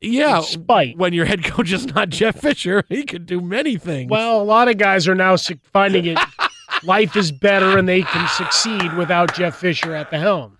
[0.00, 0.96] Yeah, Spite.
[0.96, 4.10] when your head coach is not Jeff Fisher, he could do many things.
[4.10, 5.36] Well, a lot of guys are now
[5.72, 6.18] finding it
[6.82, 10.58] life is better and they can succeed without Jeff Fisher at the helm.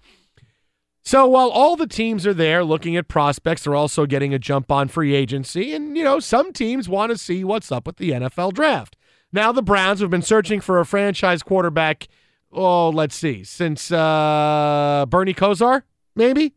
[1.02, 4.72] So while all the teams are there looking at prospects, they're also getting a jump
[4.72, 5.72] on free agency.
[5.72, 8.96] And, you know, some teams want to see what's up with the NFL draft.
[9.32, 12.08] Now, the Browns have been searching for a franchise quarterback,
[12.50, 15.82] oh, let's see, since uh, Bernie Kosar,
[16.16, 16.54] maybe?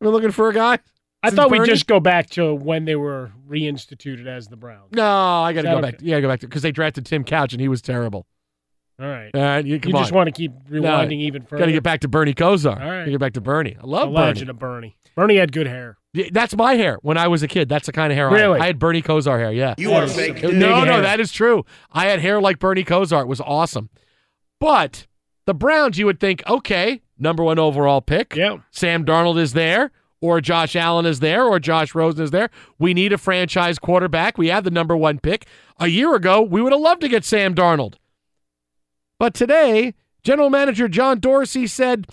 [0.00, 0.78] We're looking for a guy?
[1.22, 4.92] I Since thought we'd just go back to when they were reinstituted as the Browns.
[4.92, 6.00] No, I got to go that back.
[6.02, 8.26] Yeah, go back to because they drafted Tim Couch and he was terrible.
[8.98, 9.30] All right.
[9.34, 11.60] Uh, All right, you, come you just want to keep rewinding even further.
[11.60, 12.72] Got to get back to Bernie Kosar.
[12.80, 12.98] All right.
[13.00, 13.76] Gotta get back to Bernie.
[13.76, 14.50] I The love legend Bernie.
[14.50, 14.96] of Bernie.
[15.16, 15.96] Bernie had good hair.
[16.12, 17.68] Yeah, that's my hair when I was a kid.
[17.68, 18.50] That's the kind of hair I had.
[18.62, 19.52] I had Bernie Kosar hair.
[19.52, 19.74] Yeah.
[19.78, 20.58] You are fake No, news.
[20.58, 21.02] no, Big hair.
[21.02, 21.64] that is true.
[21.92, 23.22] I had hair like Bernie Kosar.
[23.22, 23.90] It was awesome.
[24.58, 25.06] But
[25.46, 28.34] the Browns, you would think, okay, number one overall pick.
[28.36, 28.58] Yeah.
[28.70, 32.50] Sam Darnold is there, or Josh Allen is there, or Josh Rosen is there.
[32.78, 34.36] We need a franchise quarterback.
[34.36, 35.46] We have the number one pick.
[35.78, 37.94] A year ago, we would have loved to get Sam Darnold.
[39.18, 42.06] But today, General Manager John Dorsey said,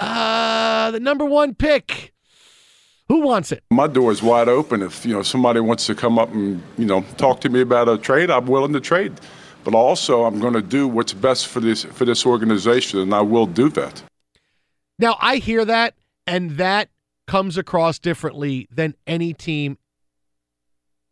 [0.00, 2.12] uh, the number one pick.
[3.08, 3.62] Who wants it?
[3.70, 4.82] My door is wide open.
[4.82, 7.88] If you know somebody wants to come up and you know talk to me about
[7.88, 9.12] a trade, I'm willing to trade.
[9.62, 13.20] But also, I'm going to do what's best for this for this organization, and I
[13.20, 14.02] will do that.
[14.98, 15.94] Now, I hear that,
[16.26, 16.88] and that
[17.26, 19.78] comes across differently than any team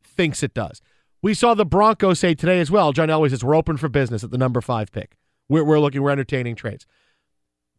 [0.02, 0.80] thinks it does.
[1.22, 2.92] We saw the Broncos say today as well.
[2.92, 5.16] John Elway says we're open for business at the number five pick.
[5.48, 6.86] We're, we're looking, we're entertaining trades.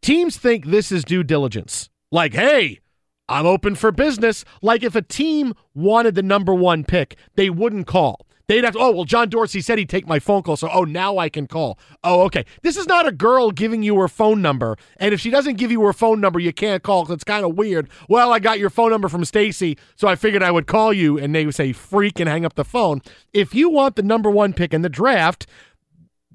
[0.02, 1.88] Teams think this is due diligence.
[2.10, 2.80] Like, hey,
[3.28, 4.44] I'm open for business.
[4.62, 8.25] Like if a team wanted the number one pick, they wouldn't call.
[8.48, 10.84] They'd have to, oh, well, John Dorsey said he'd take my phone call, so oh,
[10.84, 11.78] now I can call.
[12.04, 12.44] Oh, okay.
[12.62, 15.72] This is not a girl giving you her phone number, and if she doesn't give
[15.72, 17.88] you her phone number, you can't call because it's kind of weird.
[18.08, 21.18] Well, I got your phone number from Stacy, so I figured I would call you,
[21.18, 23.02] and they would say freak and hang up the phone.
[23.32, 25.46] If you want the number one pick in the draft,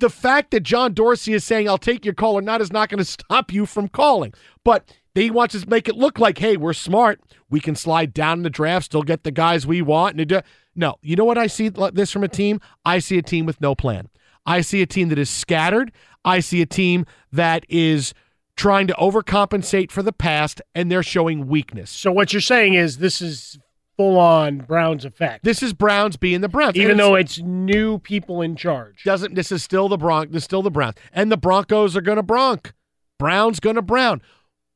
[0.02, 2.90] the fact that John Dorsey is saying I'll take your call or not is not
[2.90, 4.34] going to stop you from calling.
[4.66, 7.22] But he want to make it look like, hey, we're smart.
[7.50, 10.20] We can slide down in the draft, still get the guys we want.
[10.20, 10.44] And
[10.76, 12.62] no, you know what I see this from a team?
[12.86, 14.10] I see a team with no plan.
[14.46, 15.92] I see a team that is scattered.
[16.24, 18.14] I see a team that is
[18.56, 21.90] trying to overcompensate for the past, and they're showing weakness.
[21.90, 23.60] So what you're saying is this is
[23.98, 25.44] full on Browns effect.
[25.44, 29.04] This is Browns being the Browns, Even And though it's new people in charge.
[29.04, 30.96] doesn't this is still the Bronx this is still the Browns.
[31.12, 32.74] And the Broncos are gonna bronc.
[33.20, 34.22] Browns gonna brown.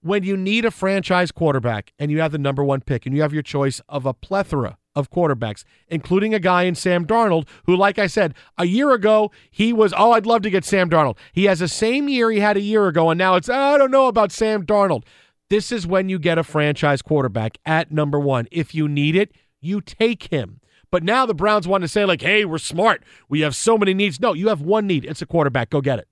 [0.05, 3.23] When you need a franchise quarterback and you have the number one pick and you
[3.23, 7.75] have your choice of a plethora of quarterbacks, including a guy in Sam Darnold, who,
[7.75, 11.17] like I said, a year ago, he was, oh, I'd love to get Sam Darnold.
[11.33, 13.79] He has the same year he had a year ago, and now it's, oh, I
[13.79, 15.05] don't know about Sam Darnold.
[15.49, 18.47] This is when you get a franchise quarterback at number one.
[18.51, 20.61] If you need it, you take him.
[20.91, 23.03] But now the Browns want to say, like, hey, we're smart.
[23.27, 24.19] We have so many needs.
[24.19, 25.03] No, you have one need.
[25.03, 25.71] It's a quarterback.
[25.71, 26.07] Go get it.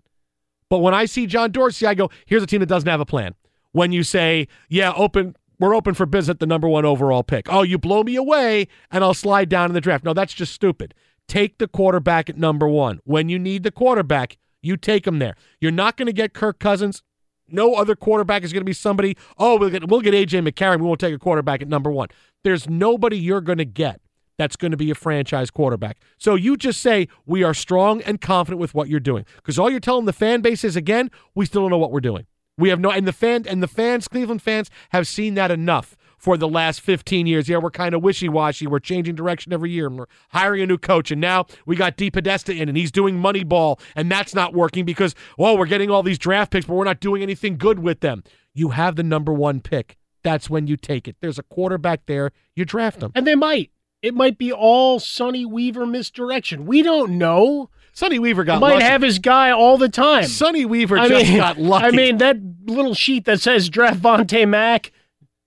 [0.67, 3.05] But when I see John Dorsey, I go, here's a team that doesn't have a
[3.05, 3.35] plan.
[3.73, 7.51] When you say, yeah, open, we're open for business at the number one overall pick.
[7.51, 10.03] Oh, you blow me away and I'll slide down in the draft.
[10.05, 10.93] No, that's just stupid.
[11.27, 12.99] Take the quarterback at number one.
[13.03, 15.35] When you need the quarterback, you take him there.
[15.59, 17.03] You're not going to get Kirk Cousins.
[17.47, 19.17] No other quarterback is going to be somebody.
[19.37, 20.79] Oh, we'll get we'll get AJ McCarron.
[20.79, 22.07] We won't take a quarterback at number one.
[22.43, 24.01] There's nobody you're going to get
[24.37, 25.97] that's going to be a franchise quarterback.
[26.17, 29.69] So you just say we are strong and confident with what you're doing because all
[29.69, 32.25] you're telling the fan base is again we still don't know what we're doing.
[32.57, 35.97] We have no and the fan and the fans, Cleveland fans, have seen that enough
[36.17, 37.49] for the last 15 years.
[37.49, 38.65] Yeah, we're kind of wishy-washy.
[38.65, 41.11] We're changing direction every year, and we're hiring a new coach.
[41.11, 44.85] And now we got DePodesta in, and he's doing money ball, and that's not working
[44.85, 47.99] because, well, we're getting all these draft picks, but we're not doing anything good with
[47.99, 48.23] them.
[48.53, 49.97] You have the number one pick.
[50.23, 51.17] That's when you take it.
[51.19, 52.31] There's a quarterback there.
[52.55, 53.11] You draft him.
[53.15, 53.71] And they might.
[54.01, 56.65] It might be all Sonny Weaver misdirection.
[56.65, 57.69] We don't know.
[57.93, 58.83] Sonny Weaver got He might lucky.
[58.85, 60.25] have his guy all the time.
[60.25, 61.85] Sonny Weaver I just mean- got lucky.
[61.85, 64.91] I mean, that little sheet that says draft Vontae Mack,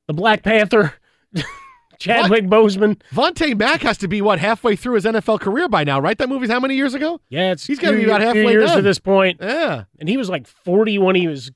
[0.06, 0.94] the Black Panther,
[1.98, 3.00] Chadwick Boseman.
[3.12, 6.16] Vontae Mack has to be what halfway through his NFL career by now, right?
[6.18, 7.20] That movie's how many years ago?
[7.30, 8.76] Yeah, it's He's gotta be about halfway years done.
[8.76, 9.38] to this point.
[9.40, 11.50] Yeah, and he was like forty when he was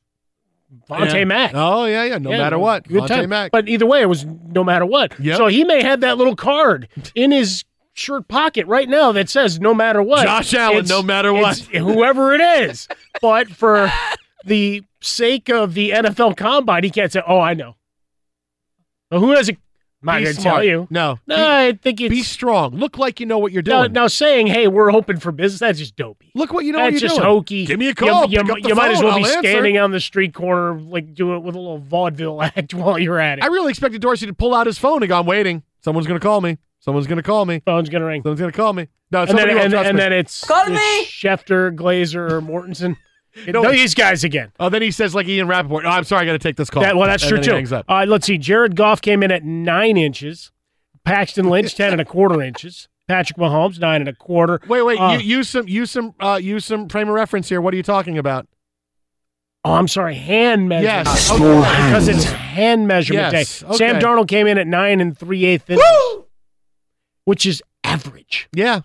[0.89, 1.25] Vontae Yeah.
[1.25, 1.53] Mack.
[1.55, 2.19] Oh yeah, yeah.
[2.19, 3.29] No Yeah, matter what, good Vontae time.
[3.29, 3.53] Mack.
[3.53, 5.19] But either way, it was no matter what.
[5.21, 5.37] Yep.
[5.37, 7.65] So he may have that little card in his
[8.01, 11.59] shirt pocket right now that says "No matter what." Josh Allen, no matter what.
[11.59, 12.89] whoever it is.
[13.23, 13.93] but for
[14.45, 17.77] the sake of the NFL Combine, he can't say, "Oh, I know."
[19.11, 19.53] Well, who has a?
[20.03, 20.87] I'm not Be going to tell you.
[20.89, 22.75] No, No, Be- I think it's be strong.
[22.75, 23.93] Look like you know what you're doing.
[23.93, 26.31] now saying, "Hey, we're open for business." That's just dopey.
[26.35, 27.29] Look what you know That's what you're just doing.
[27.29, 27.67] hokey.
[27.67, 28.27] Give me a You- call.
[28.31, 29.49] You, the you might as well be I'll answer.
[29.51, 33.19] standing on the street corner, like do it with a little vaudeville act while you're
[33.19, 33.45] at it.
[33.45, 35.65] I really expected Dorsey to pull out his phone and go, "I'm waiting.
[35.85, 36.57] Someone's going to call me.
[36.81, 37.63] Someone's going to call me.
[37.65, 38.23] Phone's gonna ring.
[38.23, 40.63] Someone's going to call me." No, and then, somebody will and, and then it's, Call
[40.63, 41.05] it's me.
[41.05, 42.97] Schefter, Glazer, or Mortensen.
[43.47, 44.51] You know, these guys again.
[44.59, 45.85] Oh, then he says like Ian Rapoport.
[45.85, 46.83] Oh, I'm sorry, I got to take this call.
[46.83, 47.53] That, well, that's And true too.
[47.53, 47.85] hangs up.
[47.89, 48.37] Uh, let's see.
[48.39, 50.51] Jared Goff came in at nine inches.
[51.05, 52.89] Paxton Lynch ten and a quarter inches.
[53.07, 54.61] Patrick Mahomes nine and a quarter.
[54.67, 54.99] Wait, wait.
[54.99, 57.61] Uh, you, use some, use some, uh, use some frame of reference here.
[57.61, 58.49] What are you talking about?
[59.65, 61.07] Oh, I'm sorry, hand measurement.
[61.07, 61.31] Yes.
[61.31, 61.39] Okay,
[61.87, 63.67] because it's hand measurement Yes, day.
[63.67, 63.77] okay.
[63.77, 65.85] Sam Darnold came in at nine and three eighths inches,
[67.31, 68.49] which is average.
[68.53, 68.81] Yeah.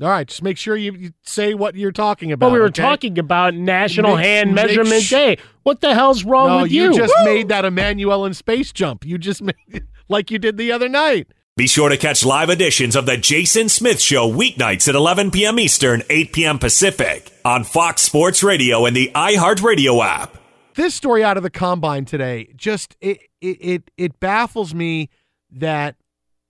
[0.00, 0.26] All right.
[0.26, 2.46] Just make sure you, you say what you're talking about.
[2.46, 2.80] But we were okay?
[2.80, 5.38] talking about National Make- Hand make Measurement sh- Day.
[5.62, 6.96] What the hell's wrong no, with you you?
[6.96, 9.04] just made that Emmanuel in space jump.
[9.04, 11.28] You just made it like you did the other night.
[11.54, 15.58] Be sure to catch live editions of The Jason Smith Show weeknights at 11 p.m.
[15.58, 16.58] Eastern, 8 p.m.
[16.58, 20.38] Pacific on Fox Sports Radio and the iHeartRadio app.
[20.76, 25.10] This story out of the combine today just it it it, it baffles me
[25.50, 25.96] that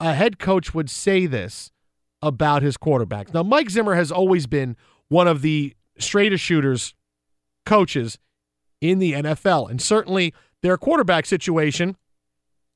[0.00, 1.70] a head coach would say this
[2.22, 3.32] about his quarterbacks.
[3.32, 4.76] Now, Mike Zimmer has always been
[5.08, 6.94] one of the straightest shooters
[7.64, 8.18] coaches
[8.80, 11.96] in the NFL, and certainly their quarterback situation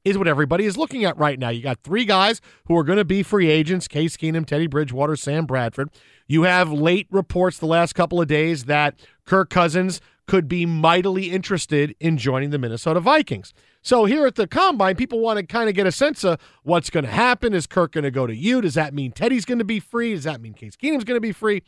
[0.05, 1.49] is what everybody is looking at right now.
[1.49, 5.17] You got three guys who are going to be free agents Case Keenum, Teddy Bridgewater,
[5.17, 5.91] Sam Bradford.
[6.27, 11.31] You have late reports the last couple of days that Kirk Cousins could be mightily
[11.31, 13.53] interested in joining the Minnesota Vikings.
[13.83, 16.89] So here at the combine, people want to kind of get a sense of what's
[16.89, 17.53] going to happen.
[17.53, 18.61] Is Kirk going to go to you?
[18.61, 20.15] Does that mean Teddy's going to be free?
[20.15, 21.63] Does that mean Case Keenum's going to be free?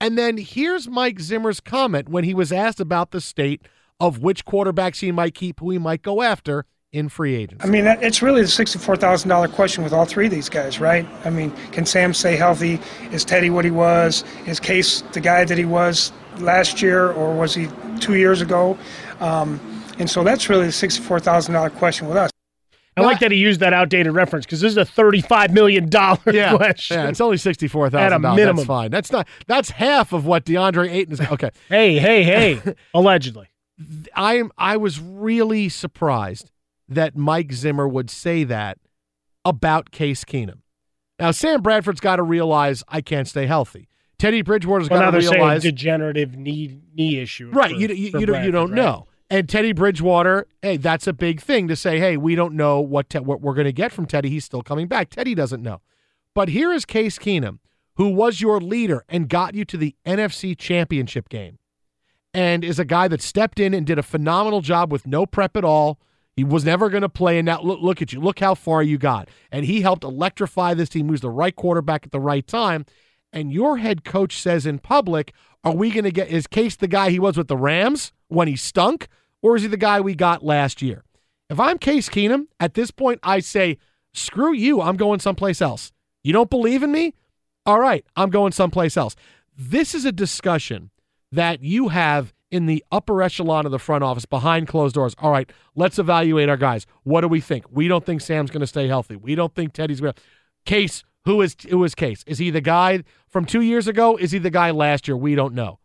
[0.00, 3.62] And then here's Mike Zimmer's comment when he was asked about the state
[3.98, 7.66] of which quarterbacks he might keep, who he might go after in free agency.
[7.66, 10.80] I mean, it's really the sixty-four thousand dollar question with all three of these guys,
[10.80, 11.06] right?
[11.24, 12.78] I mean, can Sam stay healthy?
[13.10, 14.22] Is Teddy what he was?
[14.46, 17.68] Is Case the guy that he was last year, or was he
[18.00, 18.78] two years ago?
[19.20, 19.58] Um,
[19.98, 22.30] and so that's really the sixty-four thousand dollar question with us.
[22.98, 26.18] I like that he used that outdated reference because this is a thirty-five million dollar
[26.32, 26.98] yeah, question.
[26.98, 28.36] Yeah, it's only sixty four At a thousand dollars.
[28.36, 28.56] minimum.
[28.56, 28.90] That's fine.
[28.90, 29.28] That's not.
[29.46, 31.20] That's half of what DeAndre Ayton is.
[31.20, 31.50] Okay.
[31.68, 32.74] hey, hey, hey!
[32.94, 33.48] Allegedly,
[34.14, 34.50] I am.
[34.56, 36.50] I was really surprised
[36.88, 38.78] that Mike Zimmer would say that
[39.44, 40.60] about Case Keenum.
[41.18, 43.88] Now Sam Bradford's got to realize I can't stay healthy.
[44.18, 47.50] Teddy Bridgewater's well, got to realize degenerative knee knee issue.
[47.50, 47.72] right.
[47.72, 48.76] for- you you, for you, don't, you don't right?
[48.76, 49.06] know.
[49.28, 51.98] And Teddy Bridgewater, hey, that's a big thing to say.
[51.98, 54.30] Hey, we don't know what te- what we're going to get from Teddy.
[54.30, 55.10] He's still coming back.
[55.10, 55.80] Teddy doesn't know.
[56.32, 57.58] But here is Case Keenum,
[57.94, 61.58] who was your leader and got you to the NFC Championship game,
[62.32, 65.56] and is a guy that stepped in and did a phenomenal job with no prep
[65.56, 65.98] at all.
[66.36, 68.20] He was never going to play, and now look, look at you.
[68.20, 69.28] Look how far you got.
[69.50, 71.06] And he helped electrify this team.
[71.06, 72.84] He was the right quarterback at the right time.
[73.32, 75.32] And your head coach says in public,
[75.66, 78.46] are we going to get, is Case the guy he was with the Rams when
[78.46, 79.08] he stunk,
[79.42, 81.02] or is he the guy we got last year?
[81.50, 83.78] If I'm Case Keenum, at this point, I say,
[84.14, 84.80] screw you.
[84.80, 85.90] I'm going someplace else.
[86.22, 87.14] You don't believe in me?
[87.66, 89.16] All right, I'm going someplace else.
[89.58, 90.90] This is a discussion
[91.32, 95.16] that you have in the upper echelon of the front office behind closed doors.
[95.18, 96.86] All right, let's evaluate our guys.
[97.02, 97.64] What do we think?
[97.72, 99.16] We don't think Sam's going to stay healthy.
[99.16, 100.22] We don't think Teddy's going to.
[100.64, 102.24] Case, who is who is Case?
[102.26, 104.16] Is he the guy from two years ago?
[104.16, 105.16] Is he the guy last year?
[105.16, 105.78] We don't know.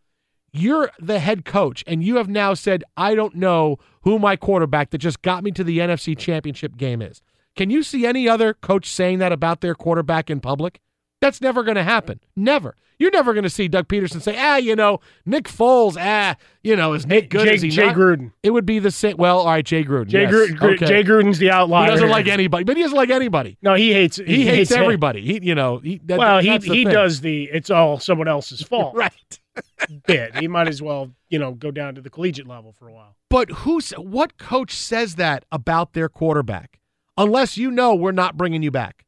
[0.53, 4.89] You're the head coach, and you have now said, I don't know who my quarterback
[4.91, 7.21] that just got me to the NFC championship game is.
[7.55, 10.79] Can you see any other coach saying that about their quarterback in public?
[11.21, 12.19] That's never going to happen.
[12.35, 12.75] Never.
[12.97, 16.75] You're never going to see Doug Pederson say, ah, you know, Nick Foles, ah, you
[16.75, 17.47] know, is Nick good?
[17.47, 18.31] Jay- is he Jay not?" Gruden.
[18.43, 19.17] It would be the same.
[19.17, 20.07] Well, all right, Jay Gruden.
[20.07, 20.29] Jay, yes.
[20.31, 20.85] Gru- Gru- Okay.
[20.85, 21.85] Jay Gruden's the outlier.
[21.85, 23.57] He doesn't like anybody, but he doesn't like anybody.
[23.63, 24.17] No, he hates.
[24.17, 24.77] He, He, hates, it.
[24.77, 25.21] everybody.
[25.21, 26.89] He, you know, he, that, well, he he thing.
[26.89, 29.39] does the it's all someone else's fault right
[30.05, 30.35] bit.
[30.37, 33.15] He might as well you know go down to the collegiate level for a while.
[33.31, 36.79] But who's what coach says that about their quarterback?
[37.17, 39.05] Unless you know we're not bringing you back.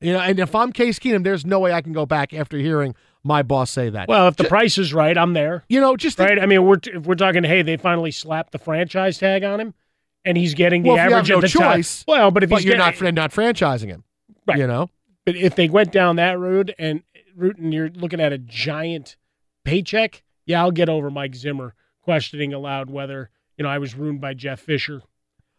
[0.00, 2.56] You know, and if I'm Case Keenum, there's no way I can go back after
[2.58, 2.94] hearing
[3.24, 4.08] my boss say that.
[4.08, 5.64] Well, if the price is right, I'm there.
[5.68, 6.38] You know, just right.
[6.38, 9.74] I mean, we're if we're talking, hey, they finally slapped the franchise tag on him,
[10.24, 11.76] and he's getting the well, if you have average no at the time.
[11.78, 12.04] choice.
[12.06, 14.04] Well, but if he's you're getting, not not franchising him,
[14.46, 14.58] Right.
[14.58, 14.88] You know,
[15.26, 17.02] But if they went down that route and
[17.36, 19.16] route and you're looking at a giant
[19.64, 24.20] paycheck, yeah, I'll get over Mike Zimmer questioning aloud whether you know I was ruined
[24.20, 25.02] by Jeff Fisher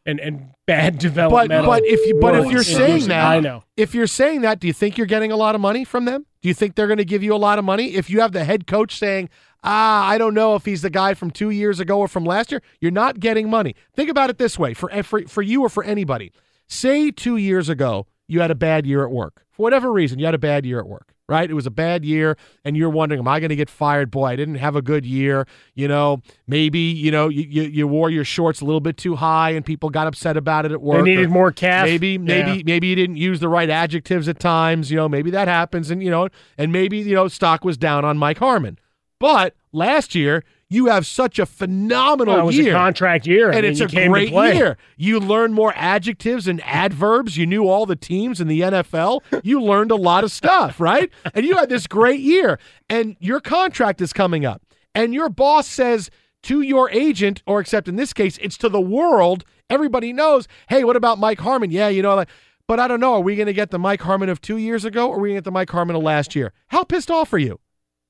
[0.06, 1.66] and and bad but development.
[1.66, 3.64] but if you but if you're saying that, I know.
[3.78, 6.26] If you're saying that, do you think you're getting a lot of money from them?
[6.42, 8.32] Do you think they're going to give you a lot of money if you have
[8.32, 9.30] the head coach saying,
[9.64, 12.52] "Ah, I don't know if he's the guy from two years ago or from last
[12.52, 12.62] year"?
[12.80, 13.76] You're not getting money.
[13.94, 16.32] Think about it this way: for for for you or for anybody,
[16.68, 20.26] say two years ago you had a bad year at work for whatever reason, you
[20.26, 21.14] had a bad year at work.
[21.30, 21.48] Right?
[21.50, 24.10] It was a bad year, and you're wondering, am I going to get fired?
[24.10, 25.46] Boy, I didn't have a good year.
[25.76, 29.16] You know, maybe you know you, you, you wore your shorts a little bit too
[29.16, 31.06] high, and people got upset about it at work.
[31.06, 31.86] They needed more cash.
[31.86, 32.64] Maybe, maybe, Yeah.
[32.66, 34.90] maybe you didn't use the right adjectives at times.
[34.90, 38.04] You know, maybe that happens, and you know, and maybe you know stock was down
[38.04, 38.80] on Mike Harmon.
[39.20, 42.76] But last year You have such a phenomenal Well, it was year.
[42.76, 44.78] a contract year, I and mean, it's a great year.
[44.98, 47.38] You learned more adjectives and adverbs.
[47.38, 49.22] You knew all the teams in the NFL.
[49.44, 51.10] You learned a lot of stuff, right?
[51.34, 52.60] And you had this great year.
[52.88, 54.62] And your contract is coming up.
[54.94, 56.12] And your boss says
[56.44, 59.46] to your agent, or except in this case, it's to the world.
[59.72, 61.72] Everybody knows, hey, what about Mike Harmon?
[61.72, 62.30] Yeah, you know, like,
[62.68, 63.16] but I don't know.
[63.16, 65.30] Are we going to get the Mike Harmon of two years ago, or are we
[65.30, 66.54] going to get the Mike Harmon of last year?
[66.68, 67.60] How pissed off are you?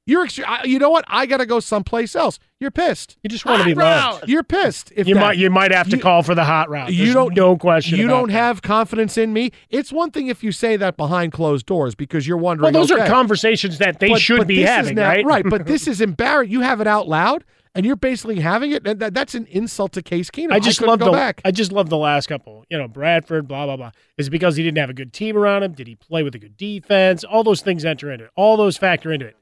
[0.10, 1.05] You're, I- you know what?
[1.07, 2.39] I got to go someplace else.
[2.60, 3.18] You're pissed.
[3.24, 4.28] You just want to be loved.
[4.28, 4.91] You're pissed.
[4.95, 6.91] If you that- might you might have to you- call for the hot route.
[6.91, 7.99] you don't no question.
[7.99, 8.34] You don't that.
[8.34, 9.51] have confidence in me.
[9.70, 12.74] It's one thing if you say that behind closed doors because you're wondering.
[12.74, 15.26] Well, those are conversations that they But- should but be having, now- right?
[15.26, 16.51] Right, but this is embarrassing.
[16.51, 17.43] You have it out loud,
[17.76, 18.86] and you're basically having it.
[18.86, 20.51] And that, that's an insult to Case Keenum.
[20.51, 21.41] I just couldn't love the back.
[21.45, 22.66] I just love the last couple.
[22.70, 23.91] You know, Bradford, blah blah blah.
[24.18, 25.72] Is it because he didn't have a good team around him?
[25.74, 27.24] Did he play with a good defense?
[27.24, 28.32] All those things enter into it.
[28.36, 29.36] All those factor into it.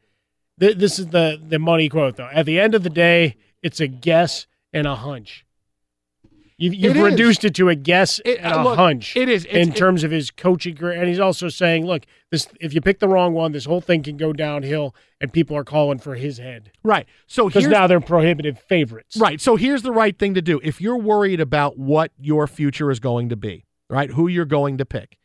[0.59, 2.29] Th- This is the the money quote though.
[2.31, 5.43] At the end of the day, it's a guess and a hunch.
[6.59, 7.03] You've, you've It is.
[7.03, 9.15] reduced it to a guess It- and a look, hunch.
[9.15, 9.45] it is.
[9.45, 12.97] In terms of his coaching career, and he's also saying, look, this if you pick
[12.97, 16.39] the wrong one, this whole thing can go downhill, and people are calling for his
[16.39, 17.05] head Right.
[17.27, 19.17] So because now they're prohibitive favorites.
[19.17, 19.39] Right.
[19.39, 20.59] So here's the right thing to do.
[20.63, 24.79] If you're worried about what your future is going to be, right, who you're going
[24.79, 25.19] to pick,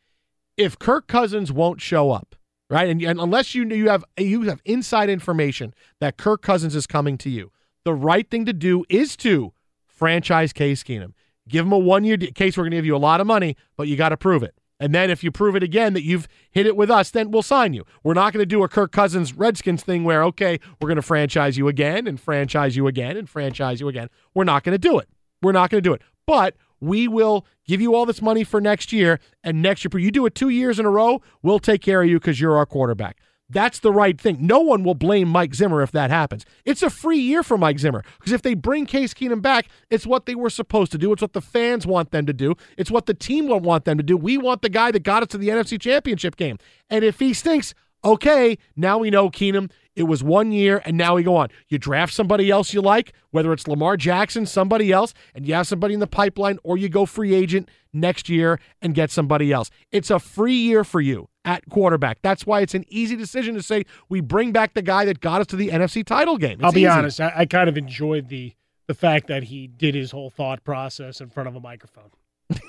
[0.55, 2.35] if Kirk Cousins won't show up,
[2.73, 6.87] right, and, and unless you you have you have inside information that Kirk Cousins is
[6.87, 7.51] coming to you,
[7.83, 9.53] the right thing to do is to
[9.85, 11.13] franchise Case Keenum.
[11.47, 12.57] Give him a one year case.
[12.57, 14.55] We're going to give you a lot of money, but you got to prove it.
[14.79, 17.41] And then if you prove it again that you've hit it with us, then we'll
[17.41, 17.85] sign you.
[18.03, 21.01] We're not going to do a Kirk Cousins Redskins thing where, okay, we're going to
[21.01, 24.09] franchise you again and franchise you again and franchise you again.
[24.33, 25.07] We're not going to do it.
[25.41, 26.01] We're not going to do it.
[26.25, 29.19] But we will give you all this money for next year.
[29.43, 32.09] And next year, you do it two years in a row, we'll take care of
[32.09, 33.17] you because you're our quarterback.
[33.49, 34.37] That's the right thing.
[34.39, 36.45] No one will blame Mike Zimmer if that happens.
[36.65, 40.07] It's a free year for Mike Zimmer because if they bring Case Keenum back, it's
[40.07, 41.11] what they were supposed to do.
[41.13, 42.55] It's what the fans want them to do.
[42.77, 44.17] It's what the team will want them to do.
[44.17, 46.57] We want the guy that got us to the NFC Championship game.
[46.89, 47.73] And if he stinks,
[48.03, 49.69] okay, now we know Keenum.
[49.95, 51.49] It was one year, and now we go on.
[51.69, 55.67] You draft somebody else you like, whether it's Lamar Jackson, somebody else, and you have
[55.67, 59.69] somebody in the pipeline, or you go free agent next year and get somebody else.
[59.91, 62.17] It's a free year for you at quarterback.
[62.23, 65.41] That's why it's an easy decision to say we bring back the guy that got
[65.41, 66.53] us to the NFC title game.
[66.53, 66.87] It's I'll be easy.
[66.87, 67.21] honest.
[67.21, 68.53] I, I kind of enjoyed the
[68.87, 72.09] the fact that he did his whole thought process in front of a microphone.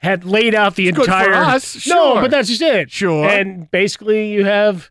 [0.00, 1.34] Had laid out the It's entire.
[1.34, 2.90] us, No, but that's just it.
[2.90, 3.28] Sure.
[3.28, 4.90] And basically, you have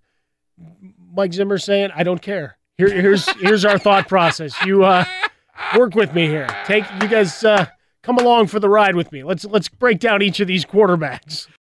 [1.14, 2.58] Mike Zimmer saying, "I don't care.
[2.78, 4.54] Here, here's here's our thought process.
[4.66, 5.06] You uh,
[5.76, 6.48] work with me here.
[6.66, 7.66] Take you guys uh,
[8.04, 9.24] come along for the ride with me.
[9.24, 11.48] Let's let's break down each of these quarterbacks."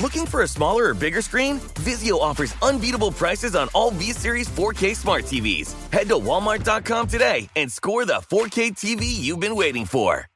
[0.00, 1.58] Looking for a smaller or bigger screen?
[1.84, 5.74] Vizio offers unbeatable prices on all V-Series 4K smart TVs.
[5.92, 10.26] Head to walmart.com today and score the 4K TV you've been waiting for.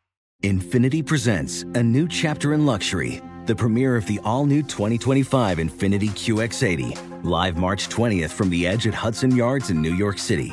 [0.42, 6.10] Infiniti presents a new chapter in luxury, the premiere of the all new 2025 Infiniti
[6.10, 10.52] QX80, live March 20th from the edge at Hudson Yards in New York City,